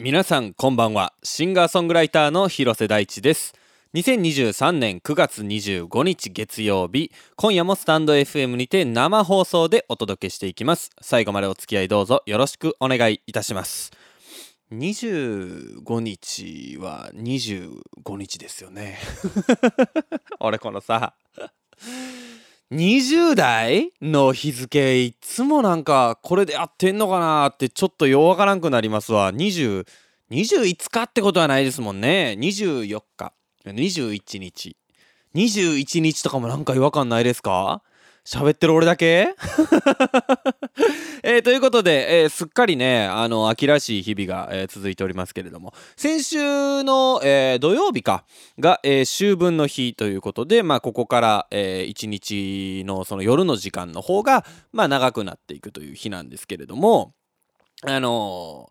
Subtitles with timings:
[0.00, 1.12] 皆さんこんばんは。
[1.24, 3.52] シンガーソングライターの広瀬大地です。
[3.94, 10.90] 2023年9月25日月曜日今夜もスタンド FM にて生放送でお届けしていきます。
[11.00, 13.90] 最後までお付き合いどうぞよろしくお願いいたします。
[14.70, 17.80] 25日は25
[18.18, 19.00] 日ですよね。
[20.38, 21.14] 俺このさ。
[22.70, 29.32] 20代の日付いつもなんかこれでやってんのかなってちょっとようわからんくなりますわ。
[29.32, 29.86] 20
[30.30, 32.36] 25日ってことはないですもんね。
[32.38, 33.32] 24日。
[33.64, 34.76] 21日。
[35.34, 37.82] 21日とかもなんか違和感ないですか？
[38.30, 39.34] 喋ってる俺だけ？
[41.24, 48.26] えー、ということで、えー、すっかりね、あの、秋らしい日々が、えー、続いておりますけれども、先週の、え土曜日か、
[48.58, 57.14] が、え秋分の日ということで、まあ、ここから、えー、一日のその夜の時間の方が、まあ、長くなっていくという日なんですけれども、
[57.82, 58.68] あの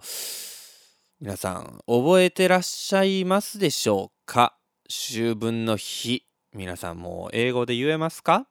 [1.20, 4.55] 皆さん、覚えてらっしゃいますでしょうか？
[4.87, 6.26] 秋分の日。
[6.54, 8.45] 皆さんもう英語で言えますか？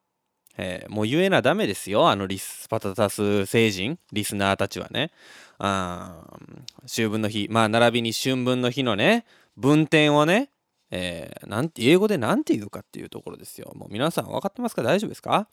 [0.58, 2.08] えー、もう言えなダメですよ。
[2.08, 5.10] あのリスパタタス星人、リスナーたちはね。
[5.58, 6.22] あ
[6.84, 9.24] 秋分の日、まあ、並びに春分の日のね、
[9.56, 10.50] 文典をね、
[10.90, 13.72] えー、なんて、英語で何て言うかっていうところですよ。
[13.74, 14.82] もう皆さん分かってますか？
[14.82, 15.48] 大丈夫ですか？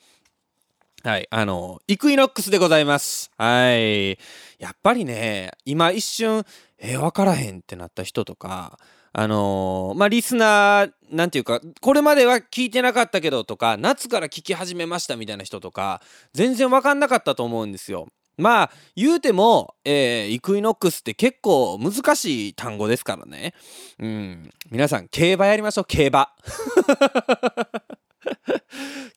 [1.03, 3.31] はい、あの、イクイノックスでございます。
[3.37, 4.11] はい。
[4.59, 6.45] やっぱりね、今一瞬、
[6.77, 8.77] えー、分からへんってなった人とか、
[9.15, 16.01] あのー、まあ、リスナー、なんていうか、これまでは聞いてなかったけどとか、夏から聞き始めましたみたいな人とか、
[16.33, 18.07] 全然わかんなかったと思うんですよ。
[18.37, 23.53] まあ、言うても、えー、イクイノックスって結構難しい単語ですからね。
[23.99, 24.49] うん。
[24.71, 26.29] 皆さん、競馬やりましょう、競馬。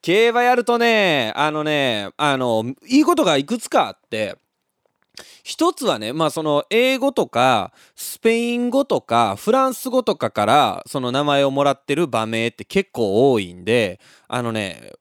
[0.02, 4.36] 競馬やるとね、あのね、あの、いいことがいくつかあって、
[5.42, 14.92] 一つはね、まあその英語とかスペイン語とかフランス語とかからその名前をもらってる場名って結構多いんで、あのね、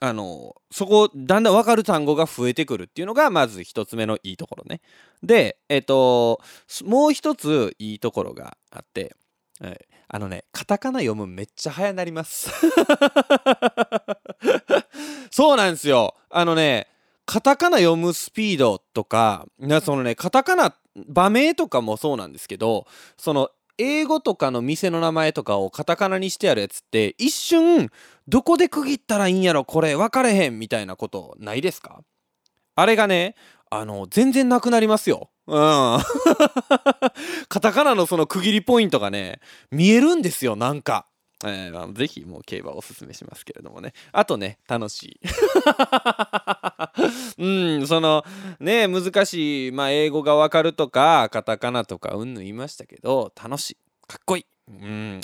[0.00, 4.80] あの、そこだんだん分かる単語が増えてくるっていうのがまず一つ目のいいところね。
[5.22, 6.40] で、えっと、
[6.84, 9.14] もう一ついいところがあって、
[9.60, 9.78] はい、
[10.08, 12.50] あのね、カタカナ読むめっちゃ早なります。
[15.30, 16.16] そうなんですよ。
[16.30, 16.88] あのね、
[17.26, 19.46] カタカナ読むスピードとか、
[19.84, 20.74] そのね、カタカナ、
[21.08, 27.90] 場名とかもそうなんですけど、その、英語とかの店の名前とかをカタカナにしてあるやつって一瞬
[28.28, 32.02] どこで区切ったらいいんやろこれ分かれへんみたいなことないですか？
[32.76, 33.34] あれがね
[33.70, 35.30] あの全然なくなりますよ。
[35.46, 35.98] うん。
[37.48, 39.40] カタカナのその区切りポイントがね
[39.70, 41.06] 見えるんですよなんか。
[41.44, 43.92] えー、ぜひもう競馬おすすめしますけれどもね。
[44.12, 45.20] あとね、楽しい。
[47.38, 47.46] う
[47.82, 48.24] ん、その
[48.60, 53.76] ね、難しい、まあ、英語がわかるとか、カタカナとか、うんぬん言いましたけど、楽しい。
[54.06, 54.46] かっこいい。
[54.68, 55.20] うん、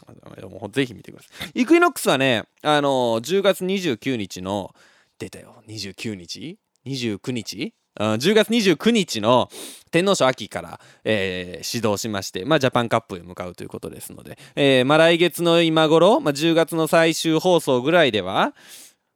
[0.50, 1.60] もうぜひ見てください。
[1.60, 4.74] イクイノックスはね、あの10月29日の、
[5.18, 7.74] 出たよ、29日 ?29 日？
[7.98, 9.50] 10月29日の
[9.90, 18.54] 天皇賞秋から、えー、始動しまして、まあ、ジャパンカップへ向かうということですので、えー、まあ、来月の今頃、まあ、10月の最終放送ぐらいでは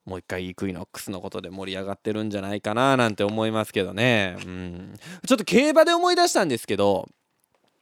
[0.04, 4.94] もう一回イクイノックスのことで盛り上がってるんじゃないかななんて思いますけどね、うん、
[5.26, 7.09] ちょっと競馬で思い出したんですけど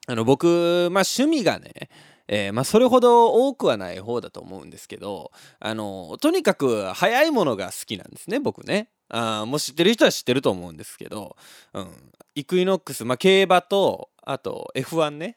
[0.06, 1.88] あの僕、まあ、趣味がね
[2.32, 8.88] えー、まあ、それほど多くはない方だと思うんですけどあのとにかく速いものが好きなんですね僕ね。
[9.10, 11.37] あもう知ってる人は知ってると思うんですけど、
[11.75, 11.88] うん、
[12.34, 15.37] イクイノックス、まあ、競馬とあと F1 ね、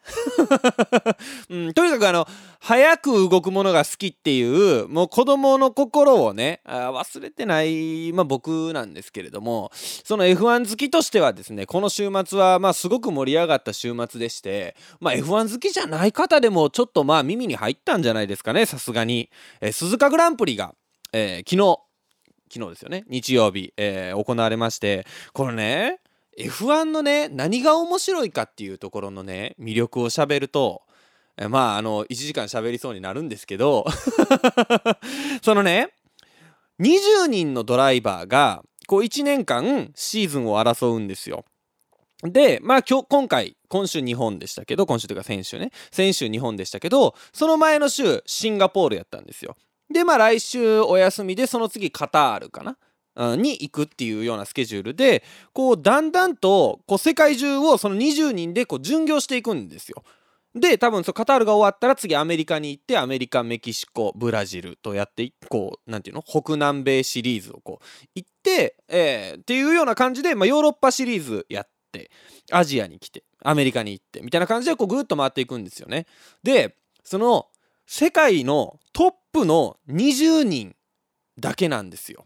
[1.50, 2.28] うん、とにかくあの
[2.60, 19.30] 早く動くものが好きっていうもう子供の心をねあ忘れてない、まあ、僕なんですけれどもその F1 好きとしてはですねこの週末はまあすごく盛り上がった週末でして、まあ、F1 好きじゃない方でもちょっとまあ耳に入ったんじゃないですかねさすがに、
[19.62, 20.76] えー、鈴鹿グランプリが、
[21.14, 21.80] えー、昨日
[22.54, 26.00] 昨日ですよね日曜日、えー、行われましてこのね
[26.38, 30.84] F1 のね何が面白いかっていうところのね魅力をしゃべると
[31.50, 33.86] まああの1時間喋りそうになるんですけど
[35.42, 35.90] そのね
[36.80, 41.46] 20人のドライバーがこう1年間シーズンを争うんですよ。
[42.24, 49.58] で、まあ今日、今回、今週日本でしたけど、今週というか先週ね、先週日本でしたけど、その前の週、シンガポールやったんですよ。
[49.92, 52.78] で、まあ来週お休みで、その次カタールかな？
[53.16, 60.04] に行くっていうようなスケジュールでこうだんだんとこう世界中をその20人でこう巡業していくんですよ。
[60.56, 66.24] で多分そカタールが終わったら次アメリカに行ってアメリカメキシコブラジルとやってこうなんていうの？
[66.24, 67.86] 北南米シリーズをこう
[68.16, 72.10] 行って、えー、っていうような感じで、まあ、ヨーロッパシリーズやって
[72.52, 76.08] アジアに来てアメリカに行ってみたいな感じでこうぐっと回っていくんですよね。
[76.42, 77.46] でその
[77.86, 80.76] 世界のトップの20人
[81.40, 82.26] だけなんですよ。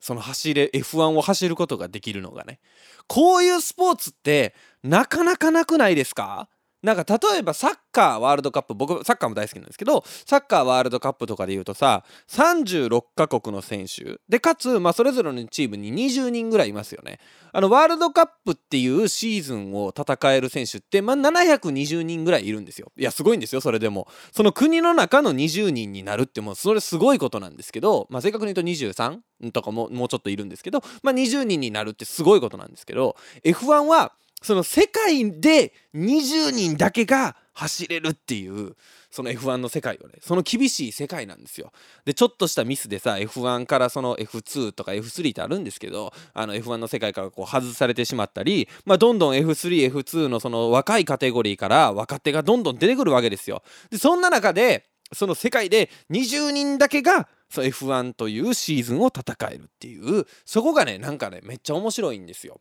[0.00, 2.60] その走れ F1 を走ることができるのがね。
[3.08, 6.48] こういうスポーツってなかなかなくないですか？
[6.86, 17.18] なんか例えばサッカーワールドカップ僕サッカーも大好きなんですけどサッカーワールドカップとかで言うとさ36カ国の選手でかつ、まあ、それぞれのチームに20人ぐらいいますよね。
[17.52, 22.92] あのワールドカップっていうシーズンを戦える選手って、まあ、720人ぐらいいるんですよ。
[22.96, 24.06] いやすごいんですよそれでも。
[24.30, 34.12] その国の中の20人になるってもうそれすごいことなんですけど、まあ、正確に言うと23とかももうちょっといるんですけど、まあ、20人になるってすごいことなんですけど F1 は
[34.42, 38.76] その世界で20人だけが走れるっていう
[39.10, 40.16] その F1 の世界をね。
[40.20, 41.72] その厳しい世界なんですよ。
[42.04, 53.62] でちょっとしたミスでさ F1 からその F2 とか F3 ってあるんですけどあの F1 の世界からこう外されてしまったり、まあ、どんどん F3F2 のその若いカテゴリーから若手がどんどん出てくるわけですよ。
[53.90, 54.84] でそんな中で
[55.14, 62.60] その世界で20人だけが F1 というシーズンを戦えるっていうそこがねなんかねめっちゃ面白いんですよ。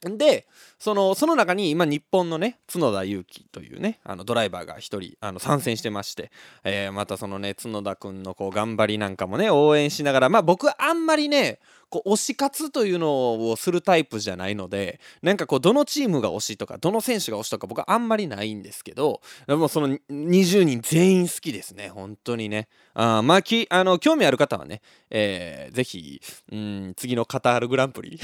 [0.00, 0.46] で
[0.78, 6.30] そのその中に今日本のね角田裕樹というねあのドライバーが1人あの参戦してまして、
[6.62, 11.58] えー、またそのね角田君のこう頑張りなんかもね応援しながらまあ僕あんまりね
[11.90, 22.68] こう推し活というのをするタイプじゃないのでなんかこうどのチームが推しとかどの選手が推しとか僕はあんまりないんですけどでもその20人全員好きですね本当にね。
[22.94, 26.20] あまあきあの興味ある方はね、えー、ぜひ
[26.52, 28.20] うん次のカタールグランプリ。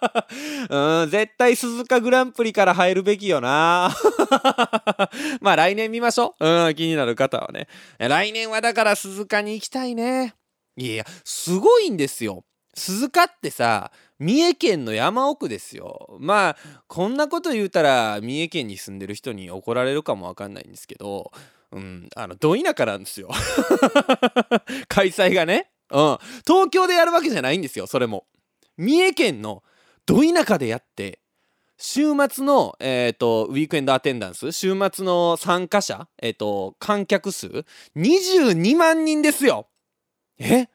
[0.70, 3.90] うん絶対鈴鹿グランプリから入るべきよな。
[5.40, 6.46] まあ来年見ましょう。
[6.46, 7.68] うん気になる方はね。
[7.98, 10.34] 来年はだから鈴鹿に行きたいね。
[10.76, 12.44] いやすごいんですよ。
[12.74, 16.16] 鈴鹿ってさ三重県の山奥ですよ。
[16.20, 16.56] まあ
[16.86, 21.30] こんなこと言うたら三重県に住んでる人に怒られるかもわかんないんですけど
[21.72, 23.30] うんあのど田舎なんですよ。
[24.88, 25.70] 開催がね。
[25.90, 26.18] うん。
[26.46, 28.26] 東京でやるわけじゃないんですよそれも。
[28.76, 29.62] 三重県の
[30.08, 31.20] ど田舎でやって
[31.76, 37.46] 週末の、えーと、ウィークエンドアテンダンス週末の参加者、えーと観客数
[37.94, 39.68] 22万人ですよ。
[40.38, 40.68] え？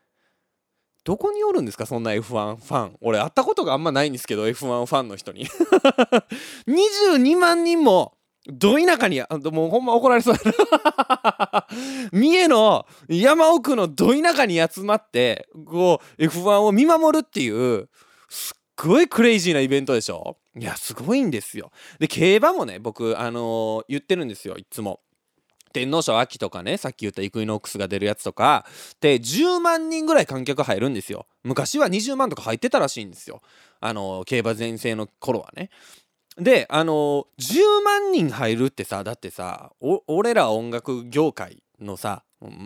[1.03, 2.97] どこにおるんですかそんな F1 ファン。
[3.01, 5.47] 俺会ったことがあんまないんですけど F1 ファンの人に。
[6.69, 8.13] 22万人も
[8.45, 9.19] ど田舎に
[9.51, 10.41] もうほんま怒られそうだ
[11.51, 11.67] な。
[12.13, 17.89] 三重の山奥のど田舎に集まってこう F1 を見守るっていう
[18.75, 20.37] ごいクレイジーなイベントでしょ？
[20.55, 21.71] いやすごいんですよ。
[21.99, 24.99] で競馬もね僕あのー、言ってるんですよいつも。
[25.73, 28.65] 天皇賞秋とかねさっき言ったイクイノックスが出るやつとか。
[29.01, 31.25] で10万人ぐらい観客入るんですよ。
[31.43, 33.41] 昔は20万とか入ってたらしいんですよ。
[33.79, 35.69] あの競馬全盛の頃はね。
[36.37, 39.71] であの10万人入るってさだってさ
[40.07, 42.23] 俺ら音楽業界のさ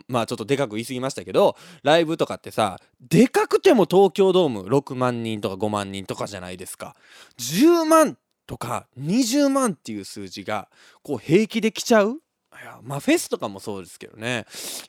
[0.08, 6.96] まあちょっとでかく言い過ぎましたけどライブとかってさでかくても東京ドーム6万人とか5万人とかじゃないですか。
[7.40, 10.70] 10万とか20万っていう数字が
[11.04, 12.22] こう平気で来ちゃう？
[12.60, 14.46] いやまあフェスとかもそうですけどね。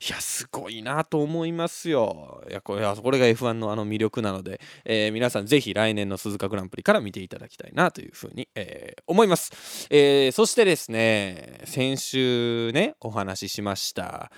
[0.07, 2.43] いやすごいなと思いますよ。
[2.49, 14.31] いやこれが F1 のあの魅力なので、えー、皆さんぜひ来年の鈴鹿グランプリから見ていただきたいなというふうに、えー、思います、えー、そしてですね先週ねお話ししました。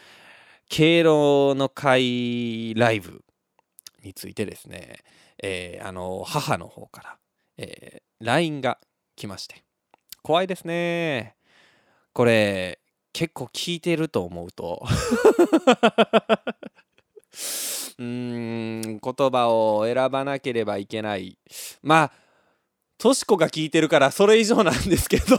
[0.72, 3.26] 敬老の会ライブ
[4.06, 5.00] についてですね、
[5.44, 7.18] えー、あの母の方から、
[7.58, 8.80] えー、LINE が
[9.18, 9.66] 来まして。
[10.24, 11.36] 怖いですね。
[12.14, 12.80] これ
[13.12, 14.82] 結構聞いてると思うと。
[18.00, 21.38] うーん言葉を選ばなければいけない。
[21.82, 22.12] まあ
[22.98, 25.38] としこが聞いてるからそれ以上なんですけど。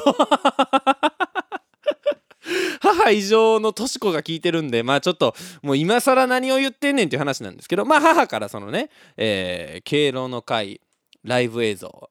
[2.83, 10.81] 母以上のとしこが聞いてるんでまあちょっともう今更何を言ってんねんっていう話なんですけどまあ母からそのね、えー、敬老の会
[11.23, 12.11] ライブ映像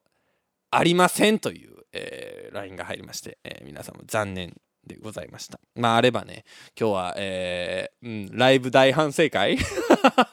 [0.70, 5.60] ありませんという、えー、LINE が入りまして、えー、皆さんも残念でございました。
[5.76, 6.44] まああればね、
[6.78, 9.58] 今日は、えー、うん、ライブ大反省会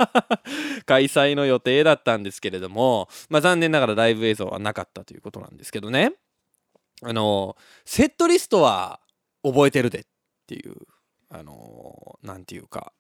[0.88, 6.13] 開催の予定だったんですけれども、まあ残念ながらライブ映像はなかったということなんですけどね、
[7.03, 7.55] あの、
[7.86, 9.00] セットリストは
[9.43, 10.03] 覚えてるでっ
[10.50, 10.75] ていう、
[11.29, 12.94] あの、何、ーて言うか、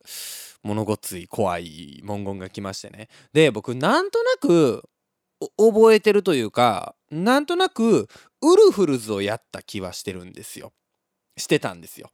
[0.63, 3.09] 物ごつい怖い文言が来ましてね。
[3.33, 4.83] で、僕なんとなく
[5.57, 8.07] 覚えてるというか、なんとなく
[8.41, 10.73] ウルフルズをやった気はしてるんですよ。
[11.37, 12.11] してたんですよ。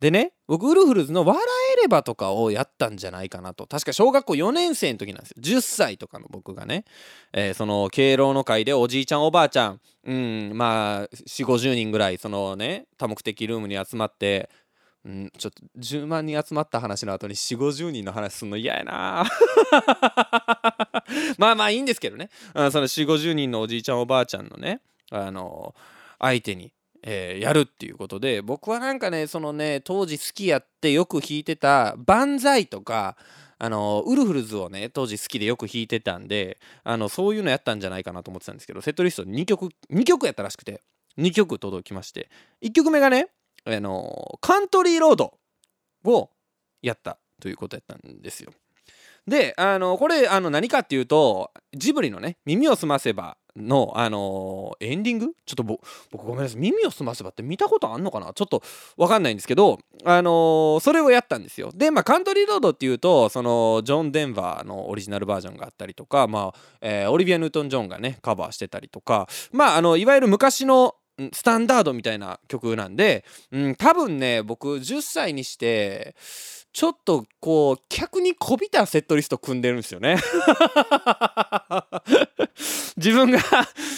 [0.00, 1.42] でね僕ウルフルズの「笑
[1.80, 3.66] れば」とかをやったんじゃないかなと。
[3.66, 5.36] 確か小学校4年生の時なんですよ。
[5.40, 6.84] 10歳とかの僕がね、
[7.32, 9.80] えー、その敬老の会でおじいちゃんおばあちゃん。
[10.04, 14.50] うんまあ4 5 0人ぐらいそのね多目的ルームに集まって。
[15.02, 19.24] うん、ちょっと10万人集まった話の後に4 5 0人の話すんの嫌やな。
[21.38, 25.74] まあまあいいんですけどね、うん、その4 5 0人のおじいちゃんおばあちゃんのねあの
[26.18, 33.16] 相手にえー、やるっていうことで僕はなんかねそのね当時好きやってよく弾いてた「万歳」とか
[33.58, 40.82] あのウルフルズをね当時好きでよく弾いてたんであのそういうのやったんじゃないかなと思ってたんですけどセットリスト2曲2曲やったらしくて
[41.18, 42.30] 2曲届きまして
[42.62, 43.28] 1曲目がね
[43.66, 45.34] あのカントリーロード
[46.04, 46.30] を
[46.82, 48.52] やったということやったんですよ。
[49.26, 53.36] であのこれあの何かっていうとジブリのね「耳をすませば」
[53.68, 55.32] の、あのー、エンディング？
[55.46, 56.58] ちょっと僕ごめんなさい。
[56.58, 58.32] 耳を澄ませばって見たことあんのかな？
[58.32, 58.62] ちょっと
[58.96, 61.70] わかんないんですけど、あのー、それをやったんですよ。
[61.74, 70.94] でまあカントリーロードっていうとそのジョン・デンバーのオリジナルバージョンがあったりとかまあ、えー、オリビア・ヌートン・ジョンがねカバーしてたりとかまああのいわゆる昔の
[71.32, 76.14] スタンダードみたいな曲なんで、うん、多分ね僕10歳にして
[76.72, 80.16] ちょっとこう客にこびたセットリスト組んでるんですよね
[82.96, 83.40] 自分が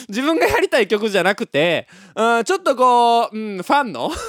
[0.09, 4.11] 自分がやりたい曲じゃなくて、うん、ちょっとこう、うん、ファンの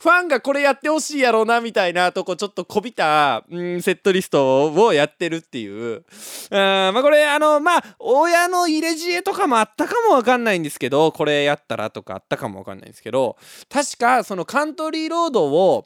[0.00, 6.04] ファンがこれやってほしいやろうなみたいなとこちょっとこびた、うん、セットリストをやってるっていう。
[6.50, 13.36] うん、まあこれあのまあ親の入れ知恵とかもあったかもわかんないんですけどこれやったらとかあったかもわかんないんですけど
[13.68, 15.84] 確かそのカントリーロードを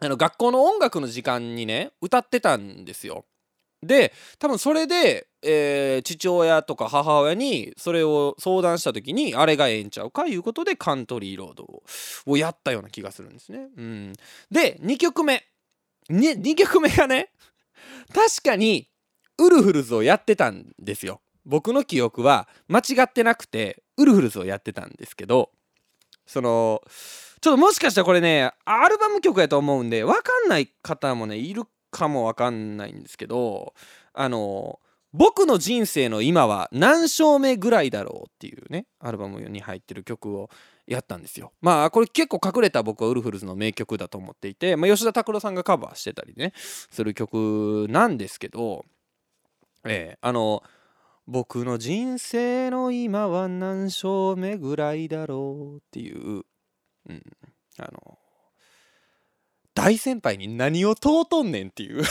[0.00, 3.24] あの学校の音楽の時間にね歌ってたんですよ。
[3.82, 11.82] で多分それで、えー、父親とか母親にそれを相談した時にあれがええんちゃうかいうことでカントリーロード
[12.26, 13.68] をやったような気がするんですね。
[13.76, 14.12] うん、
[14.50, 15.46] で2曲目、
[16.10, 17.30] ね、2曲目がね
[18.12, 18.88] 確かに
[19.38, 21.22] ウルフルズをやってたんですよ。
[21.46, 25.50] 僕の記憶は間違ってなくてウルフルズをやってたんですけど
[26.26, 26.82] その
[27.40, 33.74] ちょっともしかしたらこれねアルバム曲やと思うんで分かんない方もねいるかもわかんないんですけど
[34.12, 34.78] あの
[35.12, 40.50] 僕の人生の今は何章目ぐらいだろうっていうねアルバムに入ってる曲を
[40.86, 41.52] やったんですよ。
[41.60, 48.84] まあこれ結構隠れた僕はウルフルズの名曲だと思っていて、まあ、吉田拓郎さんがカバーしてたりねする曲なんですけど
[49.84, 50.62] えー、あの
[51.26, 56.44] 僕の人生の今は何章目ぐらいだろうっていう、
[57.08, 57.22] うん、
[57.78, 58.18] あの
[59.74, 62.02] 大先輩に何を問うとんねんっていう。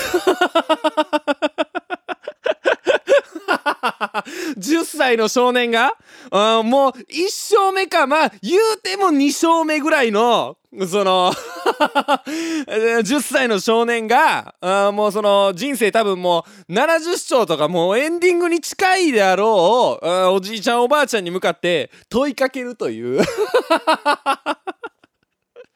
[4.58, 5.94] 10歳の少年が？
[6.32, 7.24] もう1
[7.56, 8.08] 勝目か。
[8.08, 11.34] まあ言うても2勝目ぐらいのその
[12.70, 14.54] 10歳の少年が
[14.94, 23.22] もうその人生多分もう70勝とかもうエンディングに近いであろうおじいちゃんおばあちゃんに向かって問いかけるという。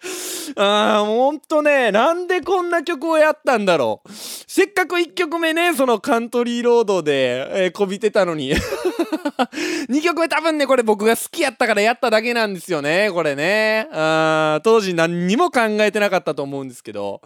[0.55, 4.09] ああ、ほんとね、なんでこんな曲をやったんだろう。
[4.11, 8.53] せっかく1曲目ね、そのカントリーロードで、えー、こびてたのに。
[9.89, 13.87] 2曲目多分ね、これ僕が好きやったからやっただけなんですよね、これね。
[13.91, 17.21] あ当時何にも考えてなかったと思うんですけど、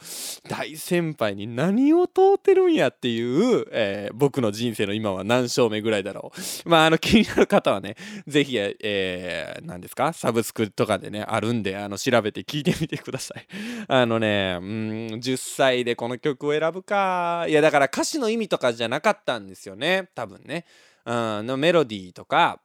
[0.50, 6.32] 大先輩に何を問うてるんやっていう、えー、僕の人生の今は何勝目ぐらいだろ
[6.66, 6.70] う。
[6.70, 7.96] まあ、あの、気になる方はね、
[8.28, 10.14] ぜひ、えー、何ですか？
[10.14, 13.48] サブスクとかでね、あるんで、あの、調べて聞いてみてください。
[13.88, 14.68] あのね、うん、
[15.20, 17.46] 10歳でこの曲を選ぶか。
[17.48, 20.66] いや、だから歌詞の意味とかじゃなかったんですよね、多分ね。
[21.06, 22.60] うん、のメロディーとか、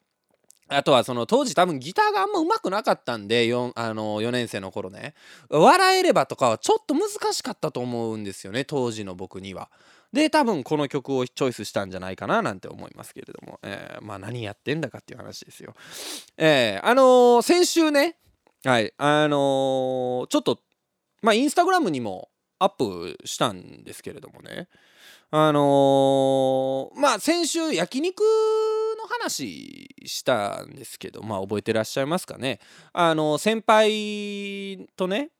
[0.68, 5.14] あとはその当時多分ギターがあんま上手くなかったんで 4, あの4年生の頃ね
[5.50, 9.70] 「笑えれば」とかはちょっと難しかったと思うんですよね当時の僕には。
[10.12, 15.74] で多分この曲をチョイスしたんじゃないかななんて思いますけれども、えー、まあ何やってんだかっていう話ですよ。
[16.36, 18.18] えー、あのー、先週ね
[18.64, 18.92] はい。
[18.96, 20.60] あのー、ちょっと
[21.20, 22.28] まあインスタグラムにも
[22.60, 24.68] アップしたんですけれどもね。
[25.32, 32.60] あのー、まあ先週焼肉の話したんですけどまあ覚えてらっしゃいますかね。
[32.92, 35.30] あの先輩とね、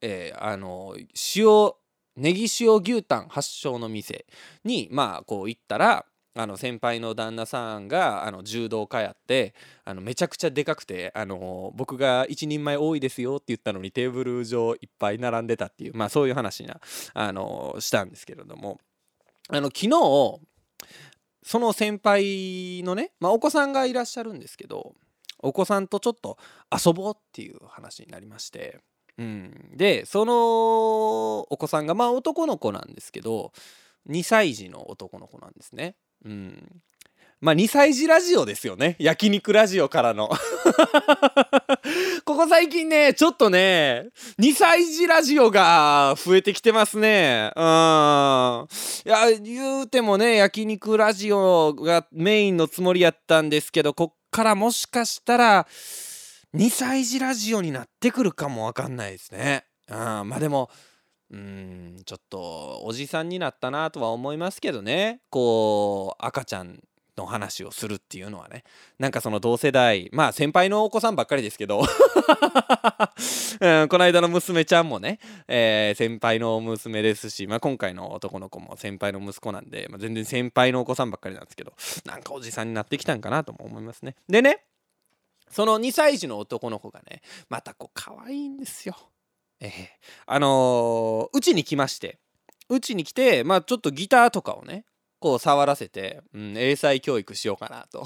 [0.00, 0.96] えー、あの
[1.36, 1.72] 塩
[2.16, 4.26] ネギ塩牛タン発祥の店
[4.64, 16.80] にまあこう行ったらあの先輩の旦那さんがあの柔道家やってあのめちゃくちゃでかくてあの僕が一人前多いですよって言ったのにテーブル上いっぱい並んでたっていうまあそういう話な
[17.14, 18.80] あのしたんですけれども。
[19.48, 20.40] あの昨日
[21.42, 24.94] その先輩のね、まあ、お子さんがいらっしゃるんですけど
[25.38, 26.38] お子さんとちょっと
[26.70, 28.80] 遊ぼうっていう話になりまして。
[29.18, 33.52] うん、でそのお子さんがまあ男の子なんですけど
[34.08, 35.96] 2歳児の男の子なんですね。
[36.24, 36.82] うん、
[37.40, 38.94] まあ2歳児ラジオですよね。
[39.00, 40.30] 焼肉ラジオからの。
[42.24, 44.10] ここ最近ねちょっとね
[44.40, 47.50] 2歳児ラジオが増えてきてますね。
[47.56, 47.62] うん。
[47.62, 47.64] い
[49.08, 55.66] や言うてもね焼肉ラジオがメインのつもりやったんですけどこっからもしかしたら
[56.54, 59.64] 2歳児ラジオになってくるかもわかんないですね。
[59.88, 59.96] うん。
[59.96, 60.70] まあでも
[61.32, 65.20] うんちょっとおじさんになったなとは思いますけどね。
[65.30, 66.80] こう赤ちゃん
[67.16, 68.64] の話をするっていうのはね。
[68.98, 71.80] なんかその同世代まあ先輩のお子さんばっかりですけど、
[73.60, 81.72] うん、この間の娘ちゃんもね、えー、先輩の娘ですし、まあ、今回の男の子も先輩の息子なんで、まあ、全然先輩のお子さんばっかりなんですけど
[82.04, 84.16] なんかおじさんになってきたんかなとも思いますね。
[84.28, 84.64] でね
[85.48, 88.96] その2歳児の男の子がねまたこう可愛いんですよ。
[89.62, 89.70] えー、
[90.26, 92.18] あのう、ちに来まして。
[92.68, 94.86] うちに来てまあちょっとギターとかをね
[95.20, 98.04] こう触らせて、うん、英才教育しようかなと。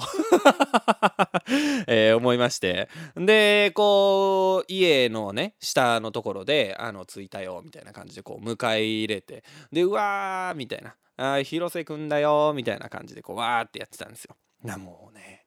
[1.87, 2.89] えー、思いまして。
[3.15, 9.43] でこう家のね下のところで「あの着いたよ」みたいな感じでこう迎え入れて。
[9.71, 14.35] でうわーみたいな「あ広瀬くんだよ」みたいな感じでこうわーってやってたんですよ。
[14.63, 15.45] なもうね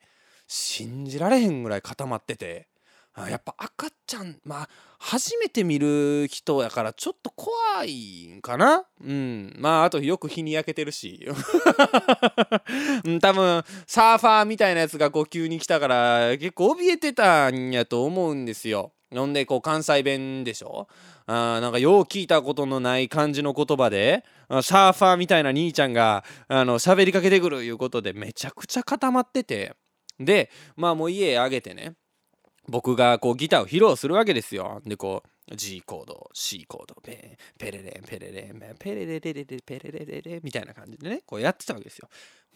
[0.48, 2.68] 信じられへんぐらい固まってて。
[3.16, 7.50] やっぱ赤ちゃんまあ初めて見る人やからちょっと怖
[7.84, 8.84] いんかな？
[9.04, 9.54] うん。
[9.58, 11.26] まああとよく日に焼けてるし。
[13.20, 18.92] 多分サーファーみたいなやつがこう急に来たから結構怯えてたんやと思うんですよ。
[19.12, 20.86] ほんでこう関西弁でしょ？
[21.26, 24.24] あなんかよう聞いたことのない感じの言葉で
[24.62, 29.74] サーファーみたいな兄ちゃんがあの喋りかけてくるいうことでめちゃくちゃ固まってて。
[30.20, 31.94] でまあもう家上げてね。
[32.68, 34.80] 僕がこうギターを披露するわけですよ。
[34.84, 42.08] でこう G コード C コードペペレレンペレレンペレレレレレペレレレレみたいな感じでねこうやってたわけですよ。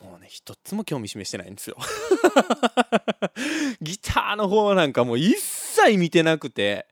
[0.02, 1.76] もうね一つも興味示してないんですよ。
[3.80, 6.86] ギターの方なんかもう一切見てなくて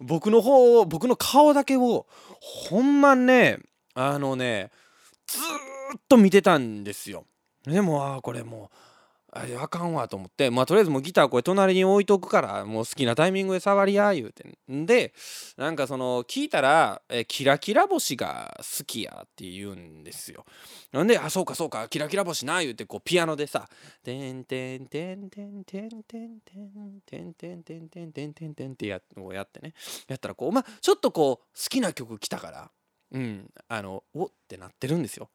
[0.00, 2.06] 僕の方を僕の顔だけを
[2.40, 3.58] ほんまね
[3.94, 4.70] あのね
[5.26, 5.38] ず
[5.96, 7.26] っと見てたんですよ。
[7.64, 8.76] でもあこれもう
[9.36, 10.48] ああかんわと思って。
[10.50, 14.86] まあとりあえずもうギターこれ隣に置いとくからもう好きなタイミングで触りや言うてん。
[14.86, 15.12] で
[15.56, 20.44] なんかその聞いたらえキラキラ星が好きやって言うんですよ。
[20.92, 23.68] なんであそうかそうかキラキラ星な言うてこうピアノでさ
[24.04, 29.00] 「てんてんてんてんてんてんてんてんてんてんてんてんてんてん」ってや
[29.32, 29.74] やってね
[30.06, 32.70] やったらこうまあちょっとこう好きな曲来たから
[33.10, 35.28] うんあのおってなってるんですよ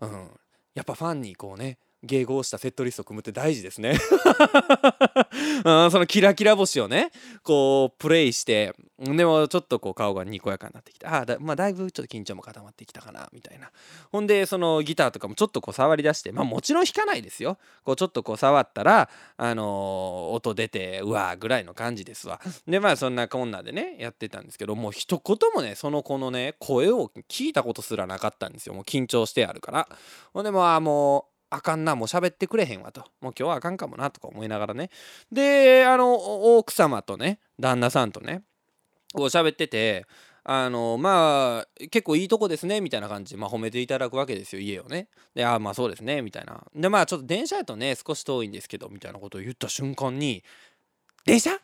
[0.00, 0.40] うん
[0.74, 3.98] やっぱファンにこうね迎合したセットリスト組むって大事ですね。
[5.64, 7.10] うん、そのキラキラ星をね
[7.42, 13.70] こうプレイしてでもちょっとこう顔がにこやかになってきてあだ,、まあ、だいぶちょっと緊張も固まってきたかなみたいな。
[14.12, 17.58] ほんでそのギターとかもちょっとこう触り出してまあもちろん弾かないですよ。
[17.84, 22.40] こうちょっとこう触ったらあのー、音出てうわーぐらいの感じですわ。
[22.66, 28.74] でまあそんなこんなでねやってたんですけどもう一言もねその子のね声を聞いたことすらなかったんですよ。
[28.74, 29.88] もう緊張してあるから。
[30.32, 33.02] ほんでまあもうあかんなもう喋ってくれへんわと。
[33.20, 34.90] もう今日はあかんかもなとか思いながらね。
[35.30, 38.42] であの奥様とね旦那さんとね
[39.14, 40.04] こう喋ってて
[40.42, 45.06] あのまあ結構いいとこですねみたいな感じで、まあ、褒めていただくわけですよ家をね。
[45.34, 46.64] でああまあそうですねみたいな。
[46.74, 50.42] でまあちょっと電車やとね少し遠いんですけどみたいなことを言った瞬間に
[51.24, 51.58] 「電車?」っ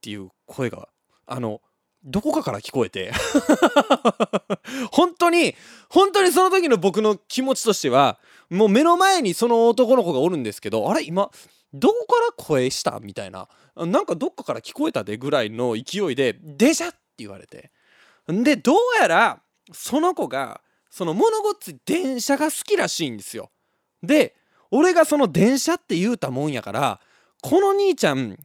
[0.00, 0.88] ていう声が
[1.26, 1.60] あの
[2.04, 3.12] どこかから聞こえて。
[4.92, 5.54] 本当に
[5.88, 8.18] 本当にその時の僕の気持ちとしては
[8.52, 11.30] もう目の前にその男の子がおるんですけどあれ今
[11.72, 17.70] どこから声したみたいななんかどっかから聞こえたでぐらいの勢いで「電車!」って言われて
[18.28, 19.40] でどうやら
[19.72, 20.60] その子が
[20.90, 23.50] その物ごっつ電車が好きらしいんですよ
[24.02, 24.36] で
[24.70, 27.00] 俺がその電車って言うたもんやから
[27.40, 28.38] この兄ちゃん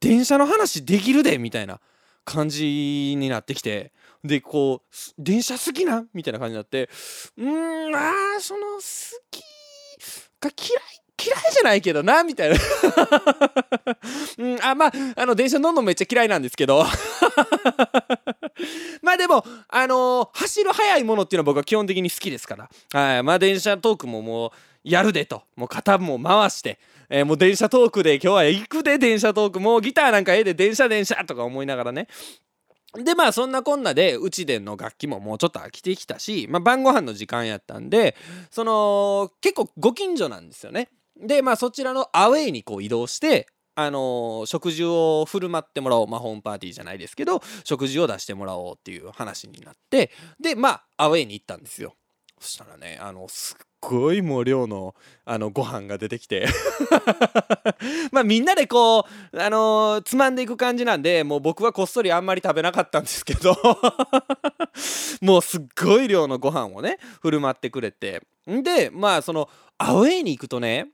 [0.00, 1.80] 電車の話できるでみたいな
[2.24, 3.92] 感じになってきて
[4.24, 6.88] でこう電車好きなみたいな感じになって
[7.36, 8.80] うーんあーその好
[9.30, 9.42] き
[10.42, 10.82] が嫌い
[11.24, 12.56] 嫌いじゃないけどなみたいな。
[14.38, 16.84] うん、あまああの電車乗んのめっちゃ嫌いなんですけど。
[19.02, 22.68] まあでもあのー、走る速いものっていうのは僕は基本的に好きですから。
[22.92, 24.50] はいまあ電車トークももう
[24.82, 25.44] やるでと。
[25.54, 26.78] もう肩も回して。
[27.08, 29.60] えー、もう電車トークで今日は行くで電車トーク。
[29.60, 32.08] もうギターなんかええで電車電車とか思いながらね。
[32.94, 38.16] でまあそんなこんなでうちでの楽器ももうちょっと飽きてきたし、まあ、晩ご飯の時間やったんで
[38.50, 40.88] その結構ご近所なんですよね。
[41.16, 51.94] でまあそちらのアウェイにこう移動してあのー食事を振る舞ってもらおうまあホームパーティーじゃないですけど食事を出してもらおうっていう話になってでまあアウェイに行ったんですよ
[52.42, 56.48] そしたらねあのすっごいもう量のあのご飯が出てきて。
[58.10, 63.54] まあみんなでこうあのーつまんでいく感じなんでもう僕はこっそりあんまり食べなかったんですけど。
[65.22, 68.22] もうすっごい量のご飯をね振る舞ってくれて。
[68.50, 70.88] んでまあそのアウェイに行くとね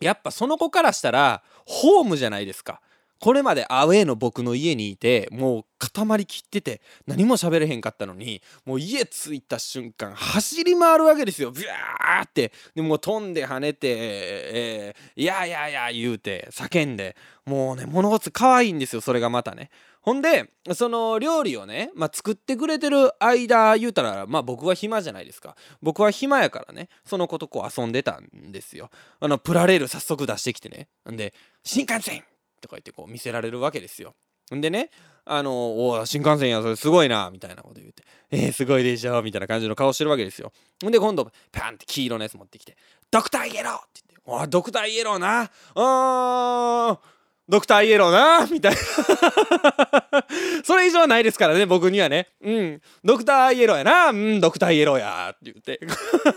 [0.00, 2.80] やっぱその子からしたらホームじゃないですか。
[3.20, 11.50] これまでアウェーの僕の家にいてもう固まりきってて何も喋れへんかったのにもう家着いた瞬間走り回るわけですよ。
[11.50, 12.52] ビャーって。
[12.74, 17.16] でもう飛んで跳ねて、えー、いやいやいや言うて叫んで。
[17.46, 19.70] もうね物事可愛いんですよそれがまたね。
[20.00, 25.56] ほんでその料理をね、まあ、作ってくれてる間言うたらまあ僕は暇じゃないですか。
[25.82, 28.90] 僕は暇やからねその子とこう遊んでたんですよ。
[29.20, 30.88] あのプラレール早速出してきてね。
[31.10, 32.24] んで新幹線
[32.64, 34.14] とか言ってこう見せられるわけですよ。
[34.54, 34.90] んでね
[35.26, 40.52] あのお新幹線やそれすごいなみたいなこと言ってえー、すごいでしょみたいな感じの顔してるわけですよ。
[40.86, 42.76] んで今度パンって黄色のやつ持ってきて
[43.10, 47.14] ドクターイエローって言っておドクターイエローなあー
[47.46, 48.78] ドクターイエローなみたいな。
[50.64, 52.30] それ以上はないですからね僕にはね。
[52.40, 52.80] うん。
[53.04, 55.80] ドクターイエローやなうんドクターイエローやって言って。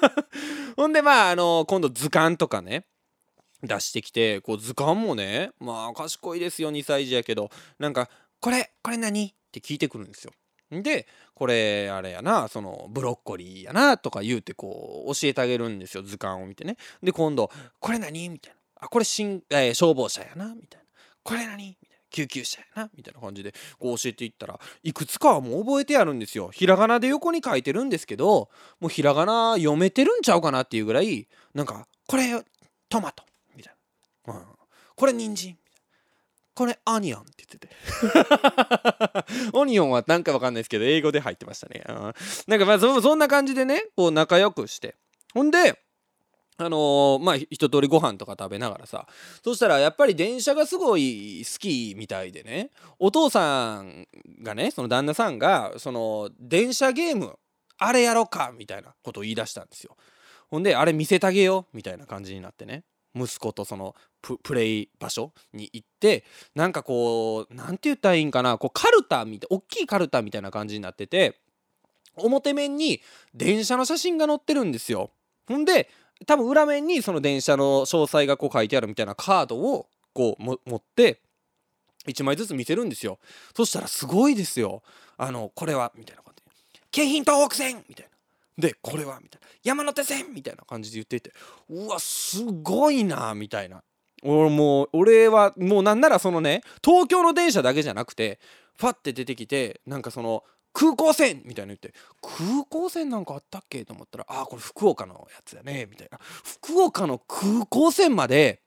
[0.75, 2.85] ほんでまああの今度図鑑とかね
[3.63, 10.32] 出してきてこう図鑑もねまあ賢いですよ2歳児やけどなんか「これこれ何?」って聞いてくるんですよ。
[10.70, 16.76] でこれあれやなそのブロッコリーやなとか言うてこう教えてあげるんですよ図鑑を見てね。
[17.02, 20.86] で今度「これ何?」みたいな「あこれ新、えー消防車やな」みたいな
[21.24, 26.50] 「これ何?」みたいな「救急車やな」みたいな感じでこう教えていったらいくつかはもう覚えてやるんですよ。
[26.50, 28.50] ひらがなで横に書いてるんですけど
[28.82, 32.43] もうひらがな読めてるんちゃうかなっていうぐらいなんか「これ
[32.89, 33.24] トマト」。
[34.27, 34.45] うん、
[34.95, 35.57] これ人参。
[36.57, 37.75] これオニオンって言ってて。
[39.53, 41.95] オニオンはなんかわかんないですけど英語で入ってましたね、うん、
[42.47, 44.95] なんかまあそそんな感じでねこう仲良くして。
[45.35, 45.79] ほんで
[46.57, 49.07] あのーまあ一通りご飯とか食べながらさ。
[49.43, 52.71] そしたらやっぱり電車がすごい好きみたいでね。
[52.97, 54.07] お父さん
[54.41, 57.37] がねその旦那さんがその電車ゲーム
[57.77, 59.95] あれやろうかみたいなことを言い出したんですよ。
[60.49, 62.83] ほんであれ見せてあげようみたいな感じになってね。
[63.17, 66.23] 息子とそのプレイ場所に行って
[66.56, 71.39] なんかこうなんて言ったらいいんかなこうカルタみたい大きいカルタみたいな感じになってて
[72.15, 73.01] 表面に
[73.34, 75.12] 電車の写真が載ってるんですよ。
[75.47, 75.89] ほんで
[76.25, 81.21] 多分裏面にその電車の詳細がこう書いてあるみたいなカードをこう持って
[82.08, 83.19] 1枚ずつ見せるんですよ。
[83.56, 84.82] そしたらすごいですよ。
[85.17, 86.51] あのこれはみたいな感じで。
[86.91, 88.16] 京浜東北線みたいな。
[88.58, 89.48] でこれはみたいな。
[89.63, 91.32] 山手線みたいな感じで言っていて
[91.70, 93.84] うわすごいなみたいな。
[94.24, 98.39] 俺もう俺はもうなんならそのね東京の電車だけじゃなくて
[98.80, 100.43] ファって出てきてなんかその
[100.74, 103.86] 空港線みたいな言って空港線なんかあったっけ？
[103.86, 106.20] と思ったらあーこれ福岡のやつやねみたいな。
[106.22, 108.62] 福岡の空港線まで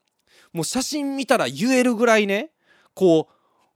[0.52, 2.50] もう写真見たら言えるぐらいね
[2.94, 3.28] こ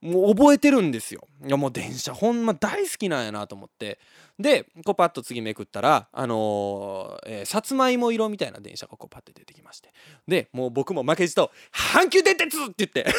[0.03, 1.27] うもう覚えてるんですよ。
[1.44, 3.98] いやもう電車ほんま大好きなんやなと思って。
[4.38, 9.92] でこうパッと次めくったらあのーえーさつまいも色みたいな電車がこうパッて出てきまして。
[10.26, 13.06] でもう僕も負けじと「阪急電鉄!」って言って。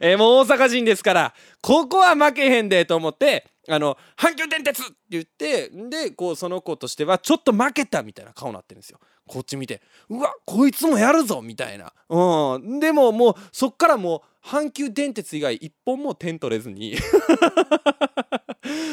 [0.00, 8.98] えーもう大阪人ですからここは負けへんでと思ってあの阪急電鉄って言ってでこうその子としてはちょっと負けたみたいな顔になってるんですよ。
[9.28, 11.92] こっち見てうわこいつもやるぞみたいな。
[12.08, 12.80] うん。
[12.80, 16.96] でももうそっからもう阪急電鉄以外一本も点取れずに。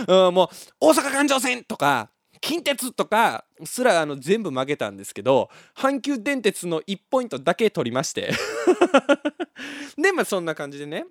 [0.08, 2.10] うん、もう大阪環状線とか
[2.42, 8.32] 近鉄とかすらあの全部負けたんですけど阪急電鉄の1ポイントだけ取りまして。
[9.98, 11.06] でまあそんな感じでね。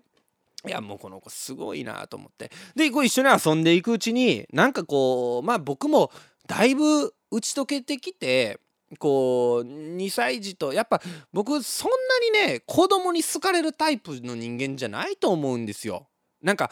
[0.67, 2.51] いやもうこの子すごいなと思って。
[2.75, 6.11] でこう一緒に遊んでいくうちになんかこうまあ僕も
[6.47, 8.59] だいぶ打ち解けてきて
[8.99, 11.01] こう2歳児とやっぱ
[11.33, 11.91] 僕そん
[12.33, 16.09] なにね子供に好かれるタイプの人間じゃないと思うんですよ。
[16.43, 16.71] なんか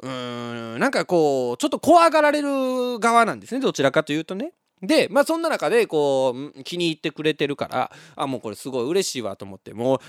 [0.00, 4.52] うんなんかこうちょっと怖がられる側なんですねどちらかというとね。
[4.80, 10.00] でまあそんな中でこう気に入ってくれてるからあもうこれすごい嬉しいわと思っても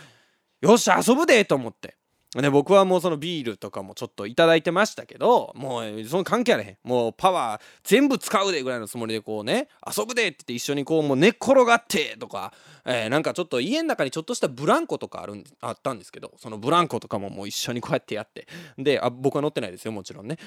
[0.62, 1.98] うよし遊ぶでと思って。
[2.35, 6.77] で僕はもうそのビールとかもちょっといただいてましたけどもうその関係あれへん。
[6.83, 12.53] もうパワー全部使うでぐらいのつもりでこうね遊ぶでって言って一緒にこうもう寝っ転がってとか、
[12.85, 18.47] えなんかちょっと家の中にちょっとしたブランコとかあるんあったんですけどそのブランコとかももう一緒にこうやってやって。
[18.77, 20.37] であ僕は乗ってないですよもちろんね。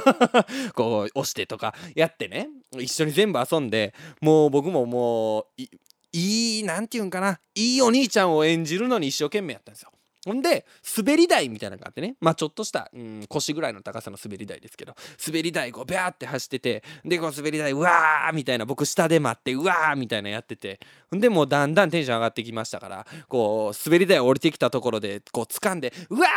[0.74, 2.48] こう押してとかやってね。
[2.78, 5.68] 一緒に全部遊んでもう僕ももうい
[6.12, 7.38] いいなんていうんかな。
[7.54, 9.90] いいお兄ちゃんを演じるのに一生懸命やったんですよ。
[10.28, 12.16] ほんで滑り台みたいなのがあってね。
[12.20, 14.94] まあちょっとした、うん、腰ぐらいの高さの滑り台ですけど。
[15.26, 20.78] 滑り台こうビャーって走っててでこう滑り台うわーみたいな僕下で待ってうわーみたいなやってて。
[21.10, 26.28] ほんでもうだんだんテンション上がってきましたからこう滑り台降りてきたところでこう掴んでうわ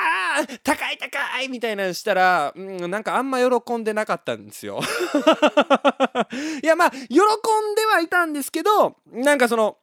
[0.48, 4.80] ー高い高いみたいなのしたら、うん、なんかあんま喜んでなかったんですよ。
[6.64, 9.78] いやまあ喜んではいたんですけどなんかその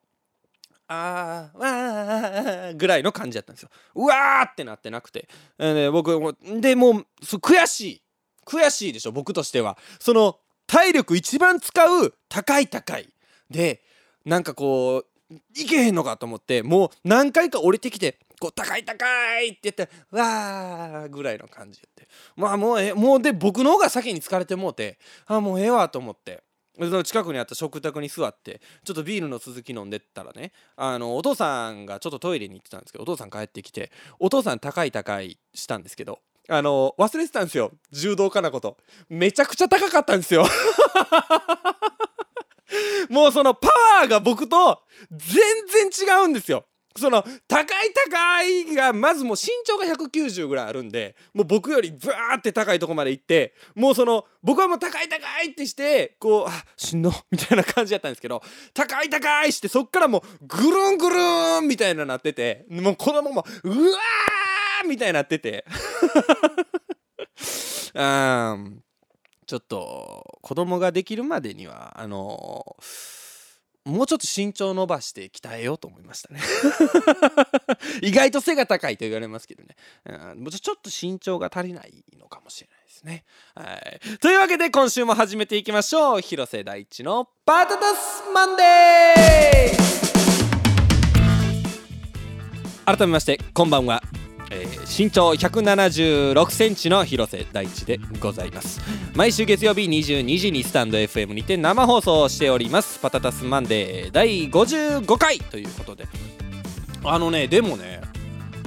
[0.88, 3.70] あーわーぐらいの感じだったんですよ。
[3.94, 6.10] うわーってなってなくて、えーね、僕
[6.60, 8.02] でもう悔しい。
[8.46, 9.76] 悔しいでしょ僕としては。
[10.00, 13.08] その体力一番使う高い高い。
[13.50, 13.82] で
[14.24, 19.04] なんかこういけへんのかと思ってもう何回か降りてきてこう高い高
[19.42, 26.42] いって言ってわーぐらいの感じでまあもうえもうで僕の方が先に疲れてもうてあもうええわと思って。
[26.78, 37.72] その近くにあった食卓に座ってちょっとビールの続き飲んでったらねあのお父さんがちょっとトイレに行ってたんですけどお父さん帰ってきてお父さん高い高いしたんですけどあの忘れてたんですよ。
[37.92, 38.78] 柔道家なこと。
[39.10, 40.46] めちゃくちゃ高かったんですよ。
[43.10, 43.68] もうそのパ
[44.00, 46.64] ワーが僕と全然違うんですよ。
[46.98, 58.42] その高い高いがまずもう身長が190ぐらいあるんでもう僕よりブワーって高いとこまで行ってもうその僕はもう高い高いってしてこうあしんどみたいな感じやったんですけど
[58.74, 65.64] 高い高いしてそっからもうぐるんぐるんみたいななっててもう子供もうわーみたいになってて。
[67.94, 68.82] うん
[69.46, 73.17] ちょっと子供ができるまでにはあのー
[73.88, 76.40] もうちょっと身長伸ばして鍛えようと思いましたね。
[78.02, 83.24] 意外と背が高いと言われますけどね、うん、もうちょっと身長が足りないのかもしれないですね。
[83.54, 86.20] はい、というわけで今週も始めていきましょう。
[86.20, 89.78] 広瀬大地の「パタタスマンデー」
[92.84, 94.02] 改めましてこんばんは。
[94.50, 98.80] えー、身長176センチの広瀬大地でございます。
[99.14, 102.98] 毎週月曜日22時にスタンド FM にて生放送しております。
[103.00, 106.06] パタタスマンデー第55回ということで。
[107.04, 108.00] あのねでもね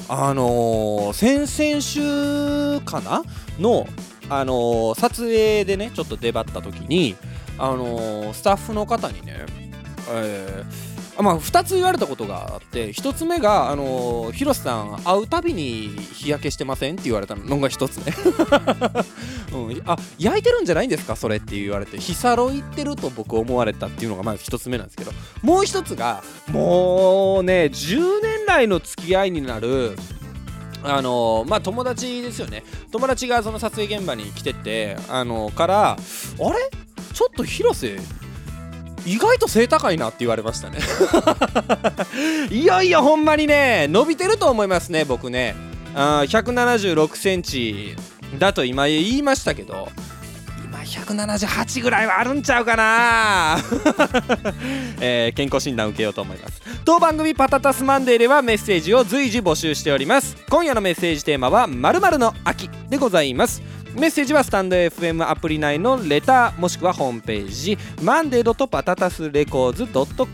[0.07, 3.23] あのー、先々週かな？
[3.59, 3.87] の
[4.29, 7.15] あのー、撮影でねちょっと出張った時に
[7.57, 9.45] あのー、スタッフの方にね
[10.09, 17.57] えーまあ、2つ言われたことがあって1つ目が、あのー、広瀬さん会うたびに日焼けしてませんって言われたの。
[17.59, 18.13] が1つね、
[19.53, 21.15] うん、あ焼いてるんじゃないんですか？
[21.15, 21.97] それって言われて。
[21.99, 25.11] 日サロ行ってると僕思われたっていうのがまず1つ目なんですけど。
[25.43, 29.95] もう1つがもうね10年来の付き合いになる
[30.83, 32.63] あの、まあ友達ですよね。
[32.91, 36.71] 友達がその撮影現場に来ててあの、からあれ？
[37.13, 37.99] ちょっと広瀬
[39.05, 40.79] 意外と背高いなって言われましたね。
[42.51, 45.55] いやいやほんまにね伸びてると思いますね僕ね。
[45.95, 47.95] あ176センチ
[48.39, 49.89] だと今言いましたけど
[50.63, 53.57] 今178ぐらいはあるんちゃうかな、
[55.01, 56.61] えー、健康診断受けようと思います。
[56.85, 60.37] 当番組パタタスマンデーではメッセージを随時募集しております。
[60.49, 63.61] 今夜のメッセージテーマは〇〇の秋でございます。
[63.95, 67.77] メッセージはスタンド FM アプリ内のレターもしくはホームページ。
[68.01, 69.85] マンデーとパタタスレコーズ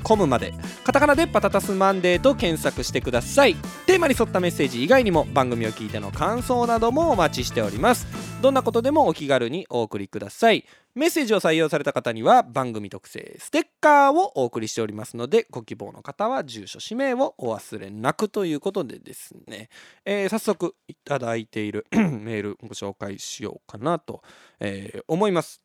[0.03, 0.53] .com まで。
[0.83, 3.55] カタカナでパタタスマンデーと検索してください。
[3.87, 8.05] テーマに沿ったメッセージ以外にも番組を聞いての感想などもお待ちしております。
[8.43, 10.63] どんなことでもお気軽にお送りください。
[10.97, 19.69] メッセージを採用された方には番組特製ステッカーをお送りしておりますのでご希望の方は住所氏名をお忘れなくということでですね、
[20.05, 24.23] えー、早速いただいているメールご紹介しようかなと、
[24.59, 25.61] えー、思います。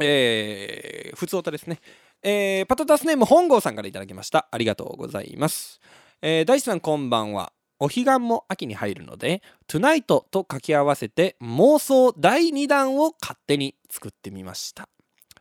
[0.00, 1.80] えー、普通歌ですね。
[2.22, 4.46] えー、パタタスネーム本郷さんからいただきました。
[4.52, 5.80] ありがとうございます。
[6.22, 7.52] えー、大地さんこんばんは。
[7.82, 14.88] お彼岸も秋に入るので「Tonight」と掛け合わせて妄想第2弾を勝手に作ってみました。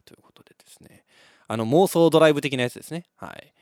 [0.05, 1.05] ということでですね。
[1.47, 3.05] あの妄想ドライブ的なやつですね。
[3.15, 3.53] はい。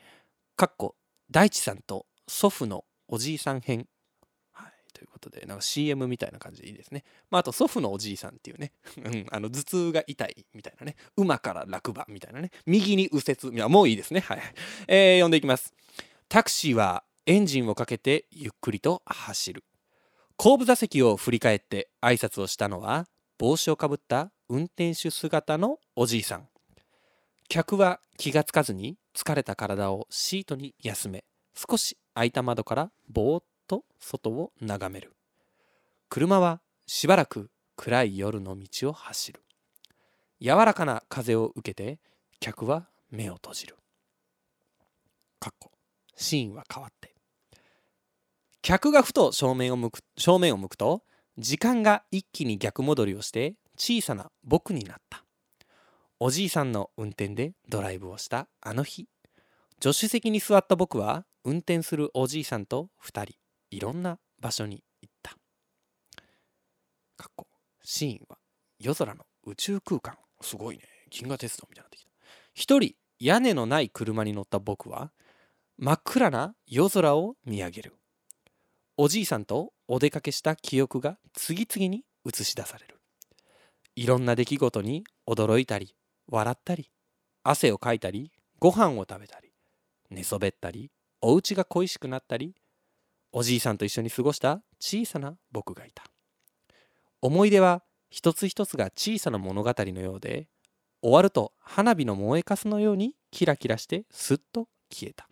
[0.56, 0.96] かっこ
[1.30, 3.86] 大地さんと祖父のおじいさん編。
[4.52, 4.72] はい。
[4.94, 7.04] ということでなんか CM みたいな感じでいいですね。
[7.30, 8.72] まああと祖父のおじいさんっていうね。
[8.96, 9.26] うん。
[9.30, 10.96] あの頭痛が痛いみたいなね。
[11.18, 12.50] 馬から落馬みたいなね。
[12.64, 13.54] 右に右折。
[13.54, 14.20] いやもういいですね。
[14.20, 14.42] はい。
[14.88, 15.74] えー、読んでいきます。
[16.30, 19.64] タクシーはエンジンをかけてゆっくりと走る。
[20.36, 23.06] 後部座席を振り返って挨拶をしたのは
[23.38, 26.48] 帽子をかぶった運転手姿のおじいさん。
[27.48, 35.14] 客は気がつかずに疲れた体をシートに休め少し開いた窓からぼーっと外を眺める。
[36.08, 39.42] 車はしばらく暗い夜の道を走る。
[40.40, 41.98] 柔らかな風を受けて
[42.40, 43.76] 客は目を閉じる。
[45.38, 45.70] かっこ。
[46.20, 47.14] シーンは変わって。
[48.62, 51.02] 客がふと正面を向く正面を向くと
[51.38, 55.24] 時間が一気に逆戻りをして小さな僕になった。
[56.20, 59.08] おじいさんの運転でドライブをしたあの日。
[59.82, 63.34] 助手席に座った僕は運転するおじいさんと2人
[63.70, 65.30] いろんな場所に行った。
[67.16, 67.46] かっこ
[67.82, 68.36] シーンは
[68.78, 70.18] 夜空の宇宙空間。
[70.42, 70.84] すごいね。
[71.10, 72.10] 銀河鉄道みたいになってきた。
[72.52, 75.12] 一人屋根のない車に乗った僕は
[75.82, 77.96] 真っ暗な夜空を見上げる。
[78.98, 83.00] おじいさんとお出かけした記憶が次々に映し出される。
[83.96, 85.96] いろんな出来事に驚いたり
[86.28, 86.90] 笑ったり
[87.44, 89.54] 汗をかいたりご飯を食べたり
[90.10, 90.90] 寝そべったり
[91.22, 92.54] お家が恋しくなったり
[93.32, 96.04] おじいさんと一緒に過ごした小さな僕がいた。
[97.22, 100.48] 思い出は一つ一つが小さな物語のようで
[101.00, 105.29] 終わると花火の燃えかすのようにキラキラしてすっと消えた。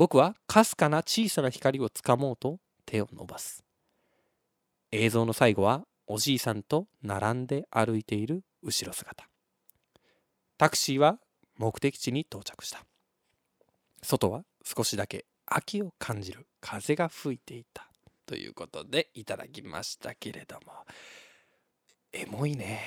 [0.00, 3.62] 僕はかすかな小さな光をつかもうと手を伸ばす。
[4.92, 9.26] 映像の最後はおじいさんと並んで歩いている後ろ姿。
[10.56, 11.18] タクシーは
[11.58, 12.80] 目的地に到着した。
[14.00, 17.86] 外は少しだけ秋を感じる風が吹いていた
[18.24, 20.72] ということでいただきましたけれども。
[22.14, 22.80] エモいね。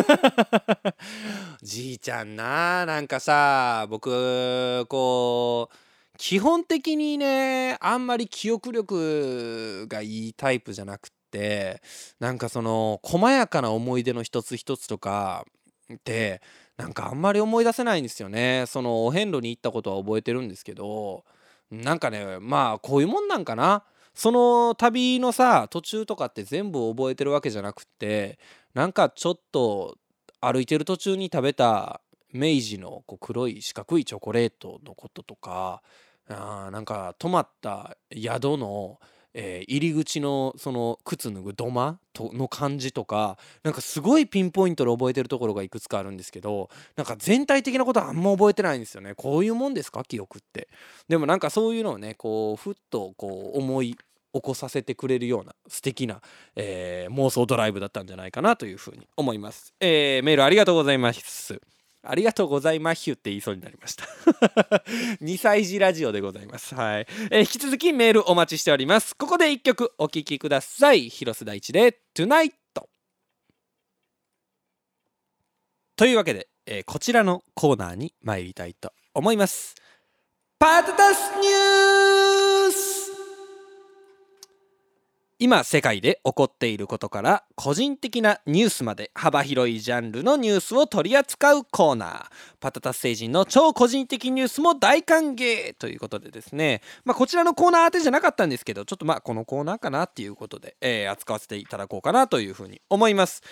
[1.60, 5.85] じいちゃんななんかさ僕こう
[6.18, 11.82] 基本的にねあんまり記憶力がいいタイプじゃなくって
[12.20, 15.44] なんかその細やかな思い出の一つ一つとか
[15.92, 16.40] って
[16.76, 18.64] なんかあんまり思い出せないんですよね。
[18.66, 21.24] そのお遍路に行ったことは覚えてるんですけど
[21.70, 23.84] なんかねまあこういうもんなんかな。
[24.14, 28.38] その旅のさ途中とかって全部覚えてるわけじゃなくって
[28.72, 29.98] なんかちょっと
[30.40, 32.00] 歩いてる途中に食べた
[32.32, 35.82] 明治のこう黒い四角いチョコレートのこととか
[36.28, 38.98] あなんか泊まった宿の、
[39.32, 49.14] えー、入り口のその靴脱ぐ土間との感じとかなんかすごいピンポイントで覚えてるところがいくつかあるんですけどなんか全体的なことはあんま覚えてないんですよね。
[49.14, 50.02] こういうもんですか？
[50.04, 50.68] 記憶って。
[51.08, 53.94] でもなんかそういうのをねこうふっとこう思い
[54.32, 56.20] 起こさせてくれるような素敵な、
[56.56, 61.60] えー、妄想ドライブだったんじゃないかなというふうに思います、えー、メールありがとうございます。
[62.08, 64.04] ありがとうございますって言いそうになりました
[65.22, 66.74] 2歳児ラジオでございます。
[66.74, 67.06] はい。
[67.30, 69.16] えー、引き続きメールお待ちしております。
[69.16, 71.08] ここで1曲お聴きください。
[71.08, 72.52] 広瀬大地で Tonight。
[75.96, 79.74] というわけで、えー、こちらのコーナーに参りたいと思います。
[80.58, 82.45] パタタスニュース
[85.38, 92.26] 今世界で起こっていることから個人的なニュースまで幅広いジャンルのニュースを取り扱うコーナー。
[92.58, 103.42] パタタス星人の超個人的ニュースも大歓迎ということでですね、まあ、こちらのコーナー当てじゃなかったんですけどちょっとまあこのコーナーかなっていうことで、えー、扱わせていただこうかなというふうに思います、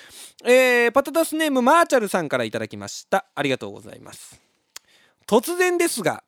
[0.42, 3.26] えー、パタタスネームマーチャルさんからいただきました。
[3.34, 4.40] ありがとうございます。
[5.26, 6.24] 突然ですが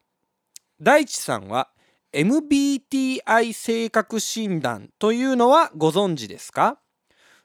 [0.83, 1.71] 大地さんは
[2.13, 6.79] MBTI 性格診断というのはご存知ですか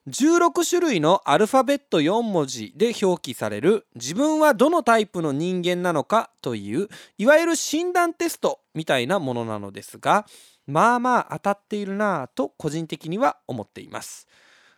[0.07, 3.85] ？16種類のアルファベット4文字で表記される。
[3.95, 10.25] 自分はどのタイプの人間なのかといういわゆる診断テストみたいなものなのですが
[10.67, 14.27] まあまあ当たっているなぁと個人的には思っています。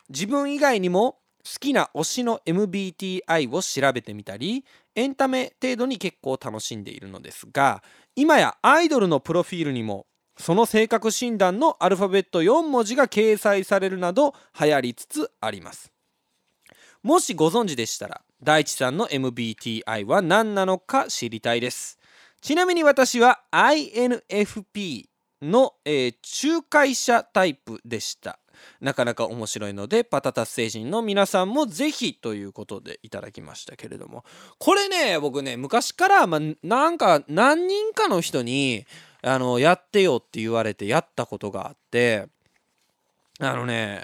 [0.09, 4.63] 自分以外にも好きな推しの MBTI を調べてみたり
[4.95, 7.83] エンタメ程度に結構楽しんでいるのですが
[8.15, 10.05] 今やアイドルのプロフィールにも
[10.37, 15.91] その性格診断のアルファベット4文字が掲載されるなど流行りつつあります。
[17.01, 21.99] もしご存知でしたら大地さんの MBTI は何なのか知りたいです。
[22.41, 25.05] ちなみに私は INFP
[25.41, 28.39] の、えー、仲介者タイプでした。
[28.81, 34.23] なかなか面白いのでパタタス星人の皆さんもぜひということでいただきましたけれども。
[34.59, 38.85] これね僕ね昔から、まあ、なんか何人かの人に
[39.21, 42.27] あのやってよって言われてやったことがあって
[43.39, 44.01] あのね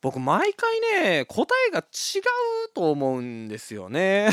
[0.00, 2.22] 僕毎回ね答えが違う
[2.74, 4.30] と思うんですよね。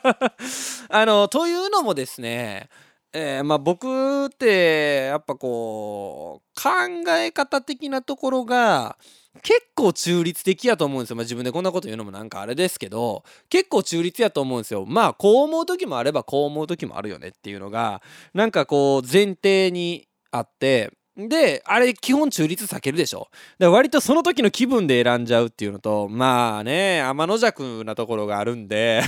[0.88, 2.70] あのというのもですね
[3.12, 6.70] えー、まあ僕ってやっぱこう考
[7.16, 8.98] え方的なところが
[9.42, 11.16] 結構中立的やと思うんですよ。
[11.16, 14.84] まあ、自分でこんなこと言うのもなんかあれですけど結構中立やと思うんですよ。
[14.86, 18.02] まあこう思う時もあればこう思う時もあるよねっていうのが
[18.34, 20.92] なんかこう前提にあって
[21.26, 23.28] であれ基本中立避けるでしょ。
[23.58, 29.02] だ割とその時の気分で選んじゃうっていうのとまあね天の弱なところがあるんで。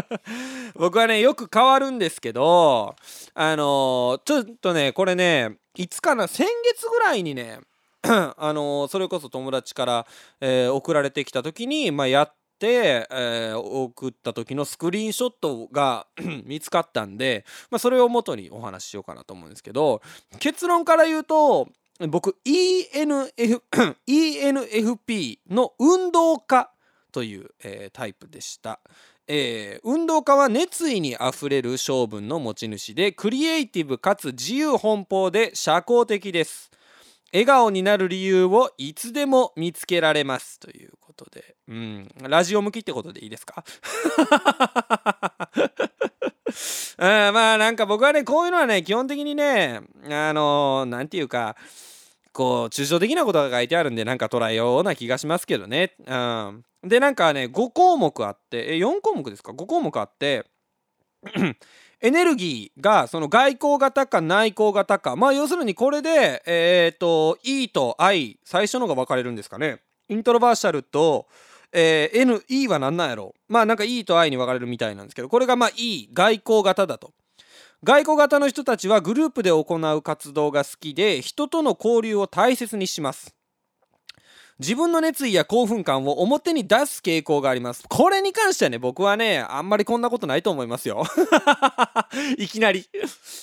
[0.76, 2.94] 僕はねよく変わるんですけど
[3.34, 7.60] あのー、ちょっとねこれねいつかな先月ぐらいにね
[8.02, 10.06] あのー、それこそ友達から、
[10.40, 16.06] えー、送られてきた時に、まあ、やっ、えー、送った時のスクリーンショットが
[16.44, 20.00] 見つかったんで、まあ、それを元にお話ししようかなと思うんですけど
[20.38, 21.68] 結論から言うと
[22.08, 23.62] 僕 ENF
[24.06, 26.70] ENFP の運動家
[27.12, 28.80] という、えー、タイプでした。
[29.28, 36.70] えー、運動家は熱意にあふれる性分の持ち主でクリエイティブかつ自由奔放で社交的です
[37.32, 43.64] 笑顔になる理由をいつでも見つけられますということで、うん、ラジオ向きってことでいいですか？
[46.98, 51.56] あ まあなんか僕はねこういうのはね基本的にねあの何、て言うか
[52.32, 55.94] こう抽象的なことが書いてあるんでなんか捉えような気がしますけどね。
[56.06, 60.46] うん、でなんかね5項目あってえ4項目ですか？5項目あって
[62.00, 65.16] エネルギーがその外交型か内向型か。
[65.16, 69.80] まあ要するにこれでえっ、ー、と E と I 最初のが分かれるんですかね。
[70.08, 71.26] イントロバーシャルと、
[71.72, 73.34] えー、NE は何なんやろ。
[73.48, 77.12] まあなんか E と I に分かれるみたいなんですけどこれがまあ E 外交型だと。
[77.84, 83.35] 外交型の人たちはグループで行う活動が好きで人との交流を大切にします。
[84.58, 87.84] 自分の熱意や興奮感を表に出す傾向があります。
[87.88, 91.04] これに関してはね、僕はね、あんまりこんなことないと思いますよ。
[92.38, 92.88] いきなり。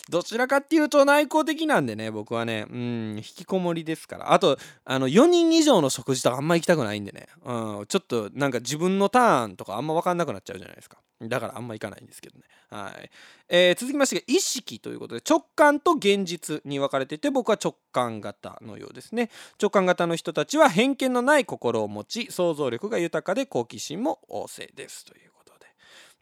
[0.10, 4.34] どちらかっていうと内向的なんでね、僕はね、うん、引きこもりですから。
[4.34, 10.98] あと、あの、4人以上の食事とかあんま行きたくないんでね、うん、ちょっとなんか自分のターンとかあんま分かんなくなっちゃうじゃないですか。
[11.30, 12.46] だからあんま行かないんですけどね。
[12.70, 13.10] はい。
[13.50, 19.30] えー、続きましてが意識ということで直感と現実に分かれていて僕は直感型のようですね。
[19.62, 25.68] 直感型の人たちは偏見のない心を持ち想像力が豊かで好奇心も旺盛ですということで。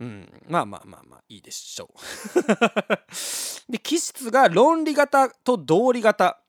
[0.02, 3.72] うん、まあまあまあまあいいでしょう。
[3.72, 6.41] で気質が論理型と道理型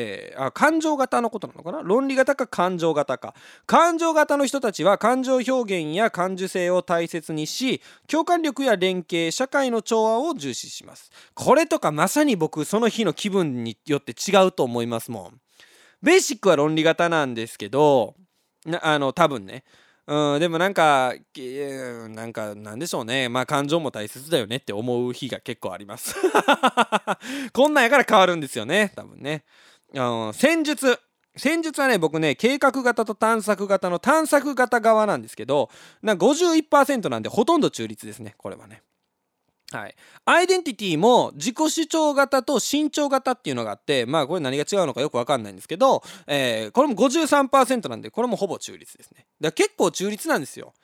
[0.00, 1.82] えー、あ感情型のことなのかな？
[1.82, 3.34] 論理型か感情型か
[3.66, 15.40] 感情型の人たちは感情表現や感受性を大切にし共感力や連携社会の調和を重視しますこれとかまさに僕その日の気分によって違うと思いますもん
[16.02, 18.14] ベーシックは論理型なんですけど
[18.82, 19.64] あの多分ね
[20.10, 21.14] うん、でもなんか、
[22.08, 23.28] なんか、なんでしょうね。
[23.28, 26.16] まあ、感情も大切だよねって思う日が結構あります
[27.54, 28.92] こんなんやから変わるんですよね。
[28.96, 29.44] 多分ね。
[30.32, 30.98] 戦術。
[31.36, 35.70] 戦術はね僕ね計画型と探索型の探索型側なんですけど
[36.02, 38.82] な51%なんでほとんど中立ですねこれはね。
[39.72, 49.26] はい、アイデンティティも自己主張型と身長型っていうのがあってまあこれ何が違うのかよく分かんないんですけど、えー、これも53%なんでこれもほぼ中立ですね。
[49.40, 50.74] だから結構中立なんですよ。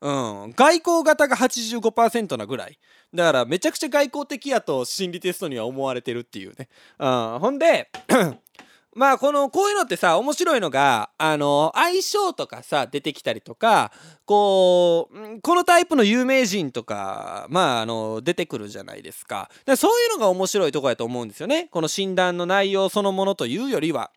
[0.00, 0.10] う
[0.48, 2.78] ん、外交型が85%なぐらい。
[3.14, 7.90] だからめちゃくちゃ外交的やと心理テストには思われてるっていうね、うん、ほんで
[8.94, 13.92] まあこのこういうのってさ面白いのがあの相性とかさ出てきたりとか
[14.24, 19.50] こうこのタイプの有名人とかまああの出てくるじゃないですか。
[19.66, 21.68] かそういうのが面白いとこやと思うんですよね。
[21.70, 24.10] この診断の内容そのものというよりは。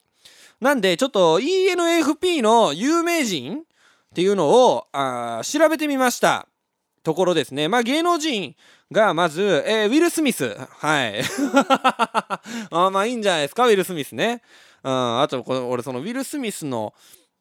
[0.59, 3.63] なんでちょっと ENFP の有名人
[4.13, 6.47] っていうのをあ調べてみました。
[7.01, 7.67] ところですね。
[7.67, 8.55] まあ芸能人
[8.91, 11.21] がまず、えー、ウィル・スミスはい。
[12.69, 13.65] あまあいいんじゃないですか？
[13.67, 14.43] ウィル・スミスね、
[14.83, 16.93] うん、あとこれ俺そのウィル・スミスの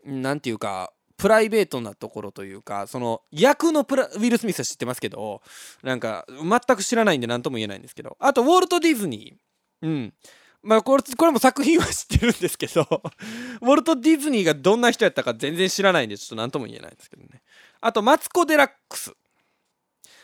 [0.03, 5.43] 何て言うかプライベートなところというかその役のプラウィル・スミスは知ってますけど
[5.83, 8.16] なんか全く知らないんで何とも言えないんですけど。
[8.18, 10.14] あとウォルト・ディズニーうん。
[10.62, 12.82] まあこれこれも作品は知ってるんですけど
[13.60, 17.42] ウォルト・ディズニーがどんな人やったか全然知らないんでちょっと何とも言えないんですけどね
[17.80, 19.12] あとマツコ・デラックス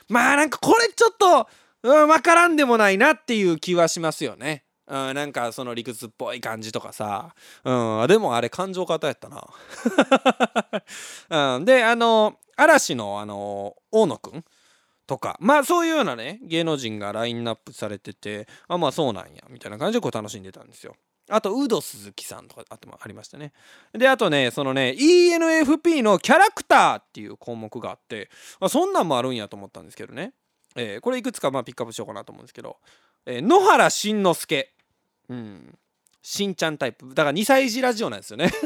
[0.08, 1.48] まあなんかこれちょっと、
[1.82, 4.64] うん、分からんでもないなっていう気はしますよね。
[4.86, 9.46] うん、なんかその理屈っぽい感じとかさ、うん、でもあれ感情型やったな。
[11.56, 14.44] うん、であの嵐のあの大野くん
[15.08, 20.94] とかまあそういうようなね芸能人がラインナップされててあまあそうなんやみたいな感じでこう楽しんでたんですよ。
[21.30, 23.52] あと、ウド鈴木さんとか、あともありましたね。
[23.92, 28.30] で、あとね、そのね、ENFP のキャラクターっていう項目があって、
[28.60, 30.32] あそんなんもあるんやと思ったんですけどね。
[30.74, 32.78] えー、これいくつかまあピックアップしようかなと思うんですけど、
[33.26, 34.72] えー、野原しんのすけ。
[35.28, 35.78] うん。
[36.28, 37.08] しんちゃんタイプ。
[37.14, 38.50] だから2歳児ラジオなんですよね。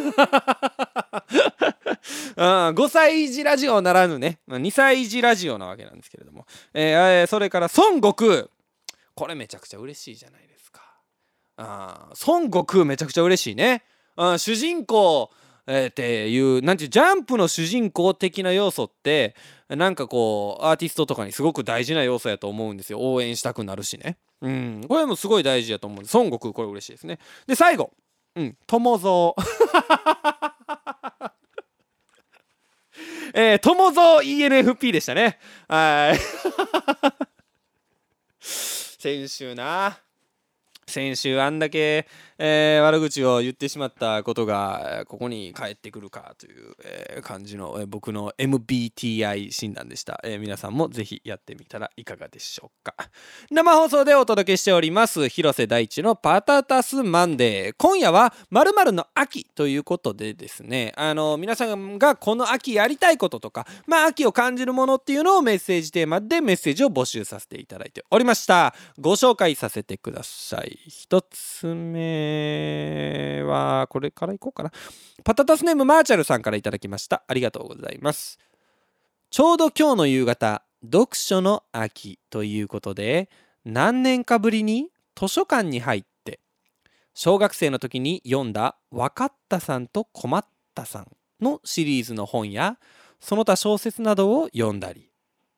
[2.36, 6.44] うん、5歳児ラジオならぬね、2歳児ラジオなわけなんですけれども。
[6.74, 8.48] えー、それから孫悟空。
[9.14, 10.82] これめちゃくちゃ嬉しいじゃないですか。
[11.56, 13.84] あ孫悟空めちゃくちゃ嬉しいね
[14.16, 15.30] あ主人公
[15.64, 19.36] えー、っていうなんていうジャンプの主人公的な要素って
[19.68, 24.84] なんかこうアーティストとかにすごく大事な要素やと思うんですよ応援したくなるしねうん。
[24.88, 27.18] これもすごい大事やと思う孫悟空これ嬉しいですね。
[27.46, 27.92] で最後。
[28.34, 28.56] うん。
[28.66, 29.34] 友蔵。
[33.34, 35.38] えー、友蔵 ENFP でしたね。
[35.68, 36.18] はい。
[39.02, 39.98] 先週な。
[40.86, 42.06] 先週あんだけ、
[42.44, 52.96] えー、悪口を言ってしまったことがここに返ってくるかという、えー、感じの、えー、僕の MBTI 診断でした、え皆さんもぜひやってみたらいかがでしょうか。
[53.52, 57.74] 生放送でお届けしております広瀬大地のパタタスマンデー。
[57.78, 68.74] 今夜は〇〇の秋ということでですねあの皆さんがこの秋やりたいこととかまあ秋を感じるものっていうのをメッセージテーマでメッセージを募集させていただいておりました。
[68.98, 70.80] ご紹介させてください。
[70.88, 72.31] 1つ目。
[73.46, 74.72] はこれからいこうかな。
[75.24, 77.22] パタタスネームマーチャルさんからいただきました。
[77.26, 78.38] ありがとうございます。
[79.30, 83.30] ちょうど今日の夕方読書の秋ということで
[83.64, 86.40] 何年かぶりに図書館に入って
[87.14, 91.06] 小学生の時に読んだ「分かったさんと困ったさん」
[91.40, 92.78] のシリーズの本や
[93.20, 95.08] その他小説などを読んだり、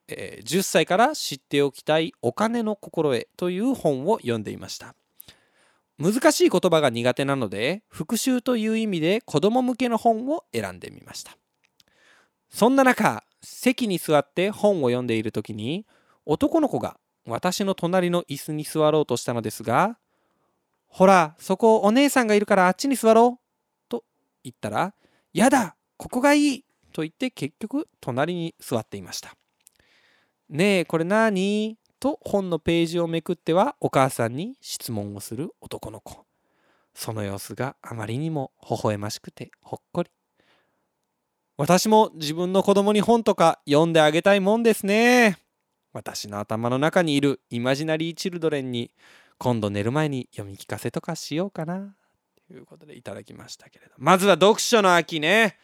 [0.08, 4.94] えー、10歳から知っておきたいお金の心得という本を読んでいました。
[5.98, 11.36] 難しい言葉が苦手なので復習という意味で子供向けの本を選んでみました
[12.50, 15.86] そんな中席に座って本を読んでいる時に
[16.26, 19.98] 男の子が私の隣の椅子に座ろうとしたのですが
[20.86, 23.44] 「ほらそこお姉さんがいるからあっちに座ろう」
[23.88, 24.04] と
[24.42, 24.94] 言ったら
[25.32, 29.36] 「やだここがいい」と言って結局隣に座っていました
[30.48, 36.26] 「ねえこれ何?」と本のページをめくってはお母さんに質問をする男の子。
[36.92, 40.10] その様子があまりにも微笑ましくてほっこり。
[41.56, 45.38] 私も自分の子供に本とか読んであげたいもんですね。
[45.94, 48.90] 私の頭の中にいるイマジナリーチルドレンに
[49.38, 51.96] 今度寝る前に読み聞かせとかしようかな。
[52.46, 55.56] ということでいただきましたけれどまずは読書の秋ね。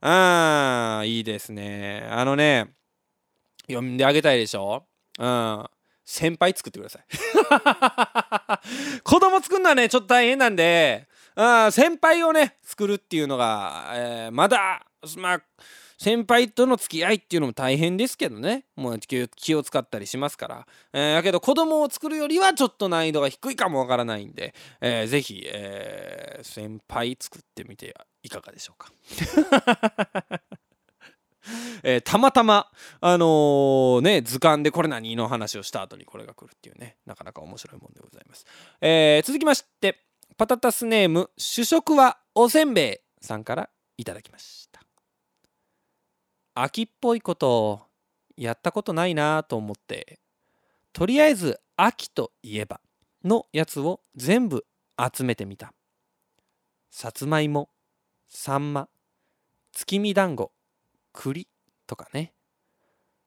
[0.00, 2.06] ああいいですね。
[2.08, 2.68] あのね
[3.66, 4.84] 読んであげたいでしょ？
[5.18, 5.66] うん。
[6.10, 7.02] 先輩作ってください。
[9.04, 14.86] 子供作るのはねちょっと大変なんであ先輩をね作るっていうのが、えー、まだ
[15.18, 15.42] まあ
[15.98, 18.64] 先輩との付き合いっていうのも大変ですけどね。
[18.74, 28.90] もう気を使ったりしますから、えー、だけど子供を作るよりはちょっと難易度が低いかもわからないんで、えー、ぜひ、えー、先輩作ってみてはいかがでしょうか。
[31.82, 32.70] えー、たまたま、
[33.00, 38.46] あのー、ね、図鑑でこれ何の話をした後にこれが来るっていうね、なかなか面白いもんでございます。
[38.80, 40.04] えー、続きまして、
[40.36, 44.82] パタタスネーム、主食はおせんべいさんからいただきました。
[46.54, 47.80] 秋っぽいことを
[48.36, 50.20] やったことないなと思って、
[50.92, 52.80] とりあえず秋といえば
[53.24, 54.66] のやつを全部
[55.14, 55.72] 集めてみた。
[56.90, 57.70] さつまいも、
[58.28, 58.88] さんま、
[59.72, 60.52] 月見団子、
[61.20, 61.48] 栗
[61.88, 62.32] とかね。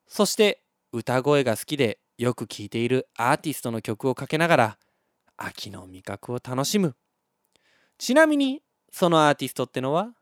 [0.07, 0.63] そして
[0.93, 4.77] 歌声が好きでよく聴いているアーティストの曲をかけながら
[5.35, 6.95] 秋の味覚を楽しむ。
[7.97, 8.61] ちなみに
[8.93, 10.13] そのアーティストってのは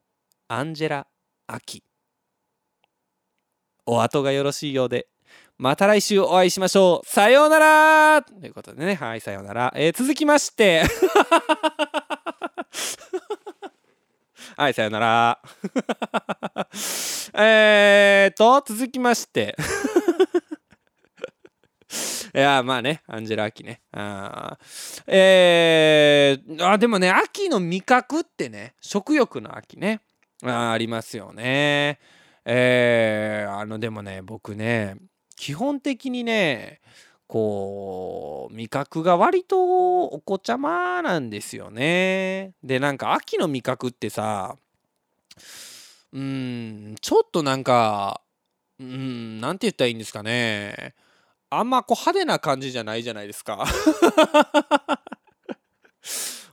[0.47, 1.07] アンジェラ・
[1.45, 1.83] アキ。
[3.85, 5.07] お後がよろしいようで
[5.59, 7.07] また来週お会いしましょう。
[7.07, 8.23] さようなら！
[8.23, 8.95] ということでね。
[8.95, 10.83] はいさようなら、えー、続きまして。
[14.59, 15.39] はい、さよなら。
[17.33, 19.55] えーと、続きまして。
[22.35, 23.79] いやまあねアンジェラ・アキね。
[23.93, 24.57] あ
[25.07, 30.01] えー、あでもね秋の味覚ってね食欲の秋ね
[30.43, 31.97] あありますよね。
[32.43, 34.97] えー、あのでもね僕ね
[35.37, 36.81] 基本的にね
[37.29, 42.53] こう味覚が割とお子ちゃまなんですよね。
[42.63, 44.55] でなんか秋の味覚ってさ
[46.11, 48.21] うんちょっとなんか
[48.79, 50.95] うんなんて言ったらいいんですかね
[51.51, 53.63] あんまこう派手な感じじゃないじゃないですか。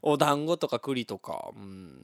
[0.03, 2.03] お団子とか栗とかうん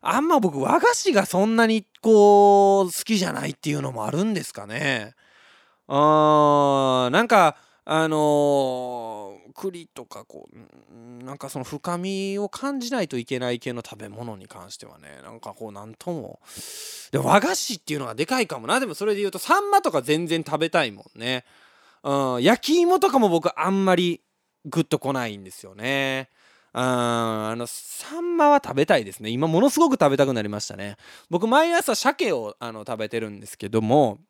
[0.00, 5.14] あんま僕和菓子がそんなにこう好きじゃないっていうのもあるんですかね。
[5.86, 16.38] あーなんかあのー、栗とかこうなんかその深みを感じないといけない系の食べ物に関してはねなんかこうなんとも。
[17.10, 18.78] で和菓子っていうのがでかいかもな。
[18.78, 21.44] でもそれで言うとサンマとか全然食べたいもんね、
[22.04, 24.20] うん、焼き芋とかも僕あんまり
[24.64, 26.28] グッとこないんですよね。
[26.74, 29.28] あのサンマは食べたいですね。
[29.30, 30.96] 今ものすごく食べたくなりましたね。
[31.28, 34.20] 僕毎朝鮭をあの食べてるんですけども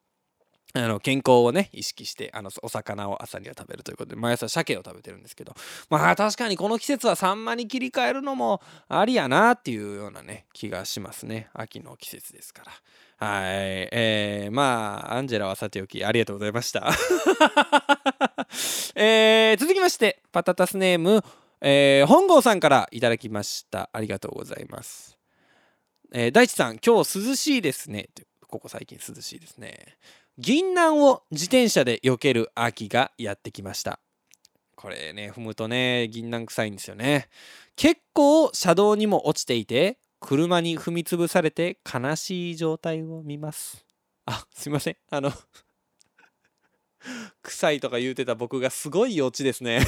[0.75, 5.55] あの健康をね意識してあのお魚を朝には食べるということで毎朝鮭を食べてるんですけど
[5.91, 11.49] まあ確かにこの季節はサンマに切り替えるのもありやなっていうようなね気がしますね。
[11.53, 12.73] 秋の季節ですから。
[13.27, 13.53] はい。
[13.93, 16.91] えー、まあアンジェラはさておきありがとうございました。
[18.95, 21.23] えー、続きましてパタタスネーム、
[21.61, 23.91] えー、本郷さんからいただきました。
[23.93, 25.19] ありがとうございます。
[26.13, 28.09] えー、大地さん今日涼しいですね。
[28.49, 29.97] ここ最近涼しいですね。
[30.39, 34.01] 銀杏を自転車で避ける秋がやってきました。
[34.75, 37.29] これね踏むとね銀杏臭いんですよね。
[37.77, 43.85] 結構車道にも落ちていて車に踏み潰されて悲しい状態を見ます。
[44.25, 44.97] あすいません。
[45.11, 45.33] あの
[47.43, 49.85] 臭いとか言うてた僕がすごいオチですね。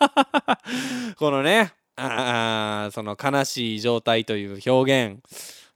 [1.16, 5.22] このねあその悲しい状態という表現。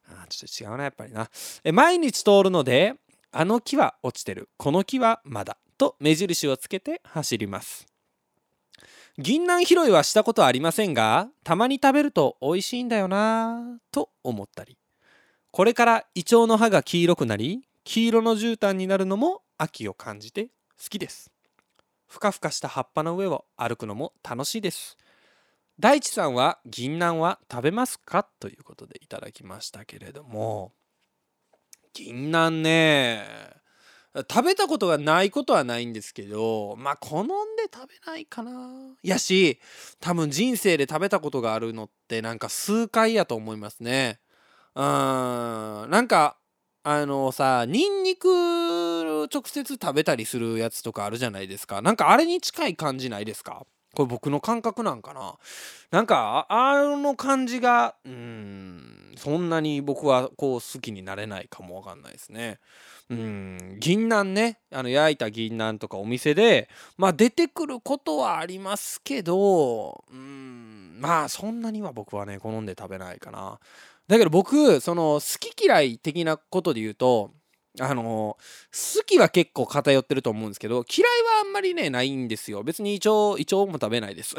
[0.09, 1.31] あちょっと違うなやっぱりな。
[1.65, 2.95] え毎日通るので
[3.33, 7.87] あの木は落ちてるこの木はまだと目印をつけて走ります
[9.19, 14.79] 銀杏拾いはしたことありませんがたまに食べると美味しいんだよなと思ったり。
[15.51, 20.45] これからイチョウの葉が黄色くなり黄色の絨毯になるのも秋を感じて
[20.81, 21.33] 好きです。
[22.07, 24.97] ふかふかした葉っぱの上を歩くのも楽しいです。
[25.81, 28.25] 大地さんは銀杏は食べますか？
[28.39, 30.71] ということでいただきましたけれども。
[31.99, 33.25] 銀杏ね。
[34.31, 37.35] 食べたことがないことはないんですけどまあ好んで
[37.73, 38.51] 食べないかな。
[39.03, 39.61] やし
[40.01, 44.21] 多分人生で食べたことがあるのってなんか数回やと思いますね。
[44.75, 44.85] うん。
[44.85, 46.37] なんか
[46.85, 48.29] あのさニンニク
[49.33, 51.83] 直接食べたりするやつとかあるじゃないですか。
[51.83, 53.67] なんかあれに近い感じないですか？
[53.95, 55.35] これ僕の感覚なんかな？
[55.91, 62.59] なんかあの感じがうんそんなに僕はこう好きになれないかもわかんないですね。
[63.11, 66.69] うん銀杏ねあの焼いた銀杏とかお店で
[66.99, 73.59] まあ出てくることはありますけどうんまあそんなには僕はね好んで食べないかな。
[74.07, 77.31] だけど僕その好き嫌い的なことで言うと
[77.81, 82.63] あの好きは結構偏ってると思うんですけど嫌いはあんまりねないんですよ。
[82.63, 84.37] 別にイチョウイチョウも食べないです。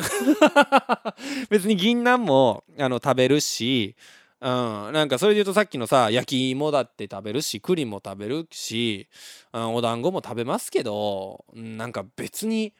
[1.50, 3.96] 別に銀杏もあの食べるし
[4.42, 4.50] う
[4.90, 9.10] ん、なんかそれで言うとさっきのさ焼き芋だって食べるし栗も食べるし、
[9.52, 12.74] うん、お団子も食べますけど、なんか別に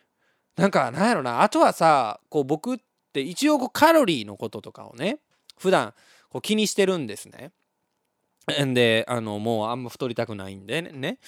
[0.56, 1.42] なんかなんやろな。
[1.42, 2.78] あとはさこう僕っ
[3.12, 5.20] て一応こうカロリーのこととかをね
[5.58, 5.94] 普段
[6.30, 7.52] こう気にしてるんですね。
[8.74, 11.20] であのもうあんま太りたくないんでね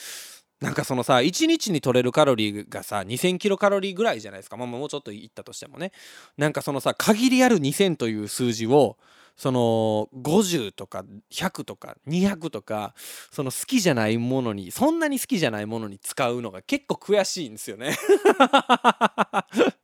[0.60, 5.92] なんかそのさ1日に取れるカロリーがさ2000キロカロリーぐらいじゃないですか、まあ、もうちょっといったとしてもね。
[6.38, 8.98] なんかそのさ限りある2000という数字を
[9.36, 12.94] その50とか100とか200とか
[13.32, 17.96] その好きじゃないものにそんなに好きじゃないものに使うのが結構悔しいんですよね。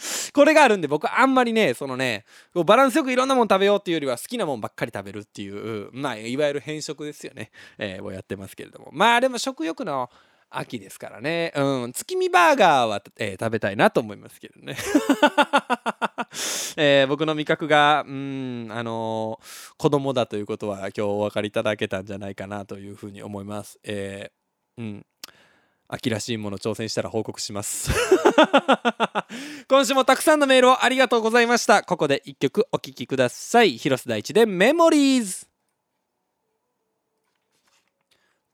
[0.32, 2.24] これがあるんで僕あんまりねそのね
[2.54, 8.90] バランスよくいろんなもん食べようっていうよりは好きなもんばっかり食べるっていうまあいわゆる変色ですよね、えー、をやってますけれども。
[8.92, 10.10] まあでも食欲の
[10.50, 11.52] 秋ですからね。
[11.54, 14.76] うん月見バーガーは、えー、食べたいなと思いますけどね。
[16.76, 23.78] えー、僕の味覚がうんあのー、子供だということは今日お分かりいただけたんじゃないかなというふうに思います。
[23.84, 25.06] えー、うん。
[25.92, 27.90] 秋らしいもの挑戦したら報告します。
[29.68, 31.82] 今週もたくさんのメールをありがとうございました。
[31.82, 33.76] ここで一曲お聴きください。
[33.76, 35.48] 広瀬大地でメモリーズ。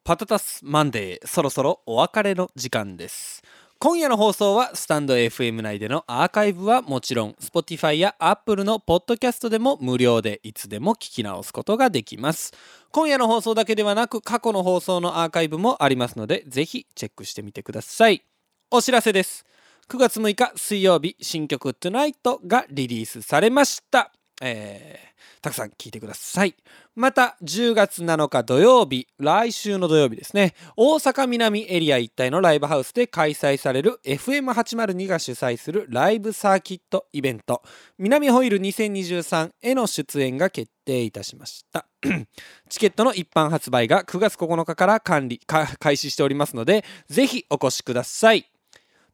[0.03, 3.43] パタタスマンデーそろそろお別れの時間です。
[3.79, 12.55] 今夜の放送はスタンド FM 内でのアーカイブはもちろん Spotify や Apple のポッドキャストでも無料でいつでも聞き直すことができます。
[12.91, 18.23] 今夜の放送だけではなく過去の放送のアーカイブもありますのでぜひチェックしてみてください。
[18.71, 19.45] お知らせです。
[19.91, 22.15] 9月6日水曜日新曲 Tonight
[22.47, 24.11] がリリースされました。
[24.43, 25.17] えー
[25.47, 26.57] たくさん聞いてください。
[26.97, 37.63] また10月7日土曜日、来週の土曜日ですね、大阪南エリア一帯のライブハウスで開催される FM802 が主催するライブサーキットイベント、
[37.97, 41.87] 南ホイール2023への出演が決定いたしました。
[42.69, 48.51] チケットの一般発売が9月9日から管理開始しておりますので、ぜひお越しください。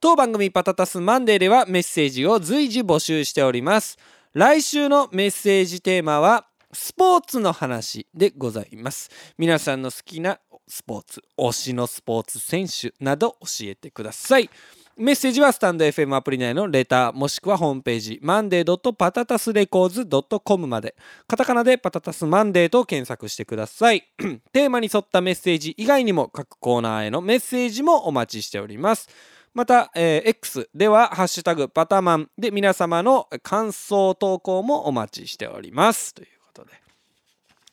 [0.01, 3.99] 当番組パタタスマンデーではメッセージを随時募集しております。
[4.35, 9.11] 来週のメッセージテーマはスポーツの話でございます。
[9.37, 14.49] 皆さんの好きなスポーツ推しのスポーツ選手など教えてください。
[14.97, 20.95] メッセージはスタンド FM アプリ内のレターもしくはホームページ monday.patatasrecords.com まで。
[21.28, 24.09] カタカナでパタタスマンデーと検索してください。
[24.55, 29.11] テーマに沿ったメッセージ以外にも各コーナーへのメッセージもお待ちしております。
[29.55, 36.14] また、えー X では「ハッシュタグパタマン」で皆様の感想投稿もお待ちしております。
[36.14, 36.70] ということで。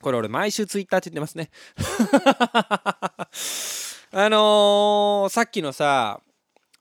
[0.01, 1.49] これ俺毎週ツイッターって言ってますね。
[4.11, 6.21] あのーさっきのさ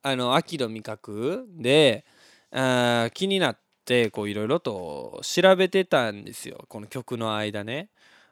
[0.02, 2.04] あの秋の味覚で
[2.50, 6.64] あ気になってこういろいろと調べてたんですよ。
[6.68, 7.90] この曲の間ね。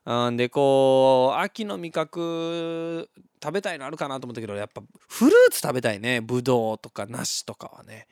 [0.09, 3.11] あーでこう秋の味覚
[3.43, 6.21] 食べたいのあるかなと思ったけどやっぱフルーツ食べたいね。
[6.21, 8.07] ぶどうとか梨とかはね。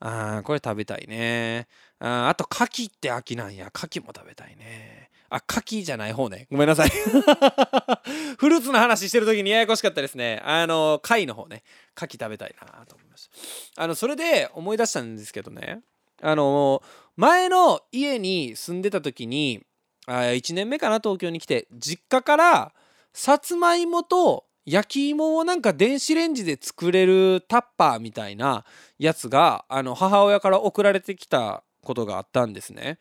[0.00, 1.68] あーこれ食べたいね。
[2.00, 3.70] ああと牡蠣って秋なんや。
[3.74, 5.10] 牡蠣も食べたいね。
[5.30, 6.48] あ牡蠣じゃない方ね。
[6.50, 6.88] ごめんなさい。
[8.36, 10.42] フルーツの話してる時にややこしかったですね。
[10.44, 11.62] あの貝の方ね。
[11.96, 13.30] 牡蠣食べたいなと思いまし
[13.76, 13.82] た。
[13.84, 15.82] あのそれで思い出したんですけどね。
[16.20, 16.82] あの
[17.14, 19.62] 前の家に住んでた時に
[20.08, 22.72] あ1年目かな東京に来て実家から
[23.12, 28.64] さつまいもと焼き芋をなんか電子レンジで作れるタッパーみたいな
[28.98, 32.98] やつがあの母親から送られてきたことがあったんですね。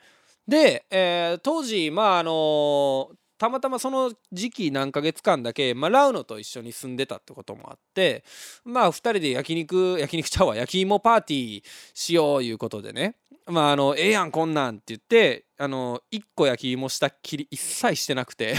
[0.47, 8.23] で、えー当時まああのたまたまその時期何ヶ月間だけ、まあ、ラウノと一緒に住んでたってこともあって
[8.65, 13.15] まあ2人で焼肉焼肉ちゃうわ焼き芋パーティーしよういうことでね
[13.47, 18.55] まああのええやんこんなんって言ってあの1個焼き芋したっきり一切してなくて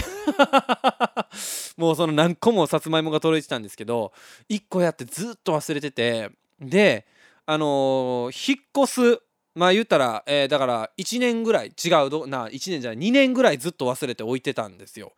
[1.77, 4.11] もうその何個もさつまいもが届いてたんですけど
[4.49, 6.29] 1個やってずっと忘れてて
[6.59, 7.05] で
[7.45, 9.21] あのー引っ越す
[9.55, 15.13] まあ言ったら、えーだから1年ぐらい違うどな1年じゃない2年ぐらいずっと忘れて置いてたんですよ。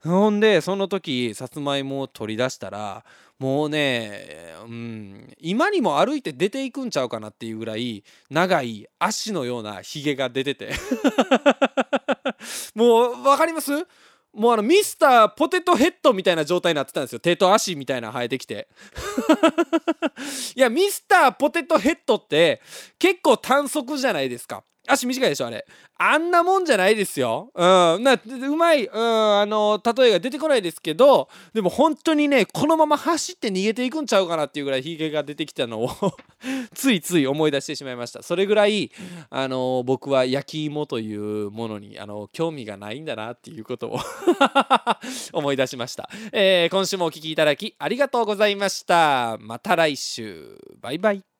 [0.00, 3.04] ほんでその時さつまいもを取り出したら
[3.42, 10.70] もうね、うん、今にも歩いて出ていくんちゃうかなっていうぐらい長い足のようなひげが出てて。
[12.76, 13.72] もう分かります？
[14.32, 17.18] もうあのミスターポテトヘッドみたいな状態になってたんですよ。
[17.18, 18.68] 手と足みたいな生えてきて。
[20.54, 22.62] いやミスターポテトヘッドって
[23.00, 24.62] 結構短足じゃないですか。
[24.88, 25.64] 足短いでしょあれ。
[25.98, 27.50] あんなもんじゃないですよ。
[27.54, 27.62] う
[27.98, 28.02] ん。
[28.02, 35.90] なうまい、うん、あの例えが出てこないですけどでも本当にねこのまま走って逃げていくんちゃうかなっていうぐらいひげが出てきたのを
[36.74, 38.22] ついつい思い出してしまいました。
[38.22, 38.90] それぐらい
[39.30, 44.00] あの僕は焼き芋というものにあの興味がないんだなっていうことを
[45.32, 49.36] 思い出しました、えー今週もお聞きいただきありがとうございました。
[49.40, 50.58] また来週。
[50.80, 51.31] バイバイ。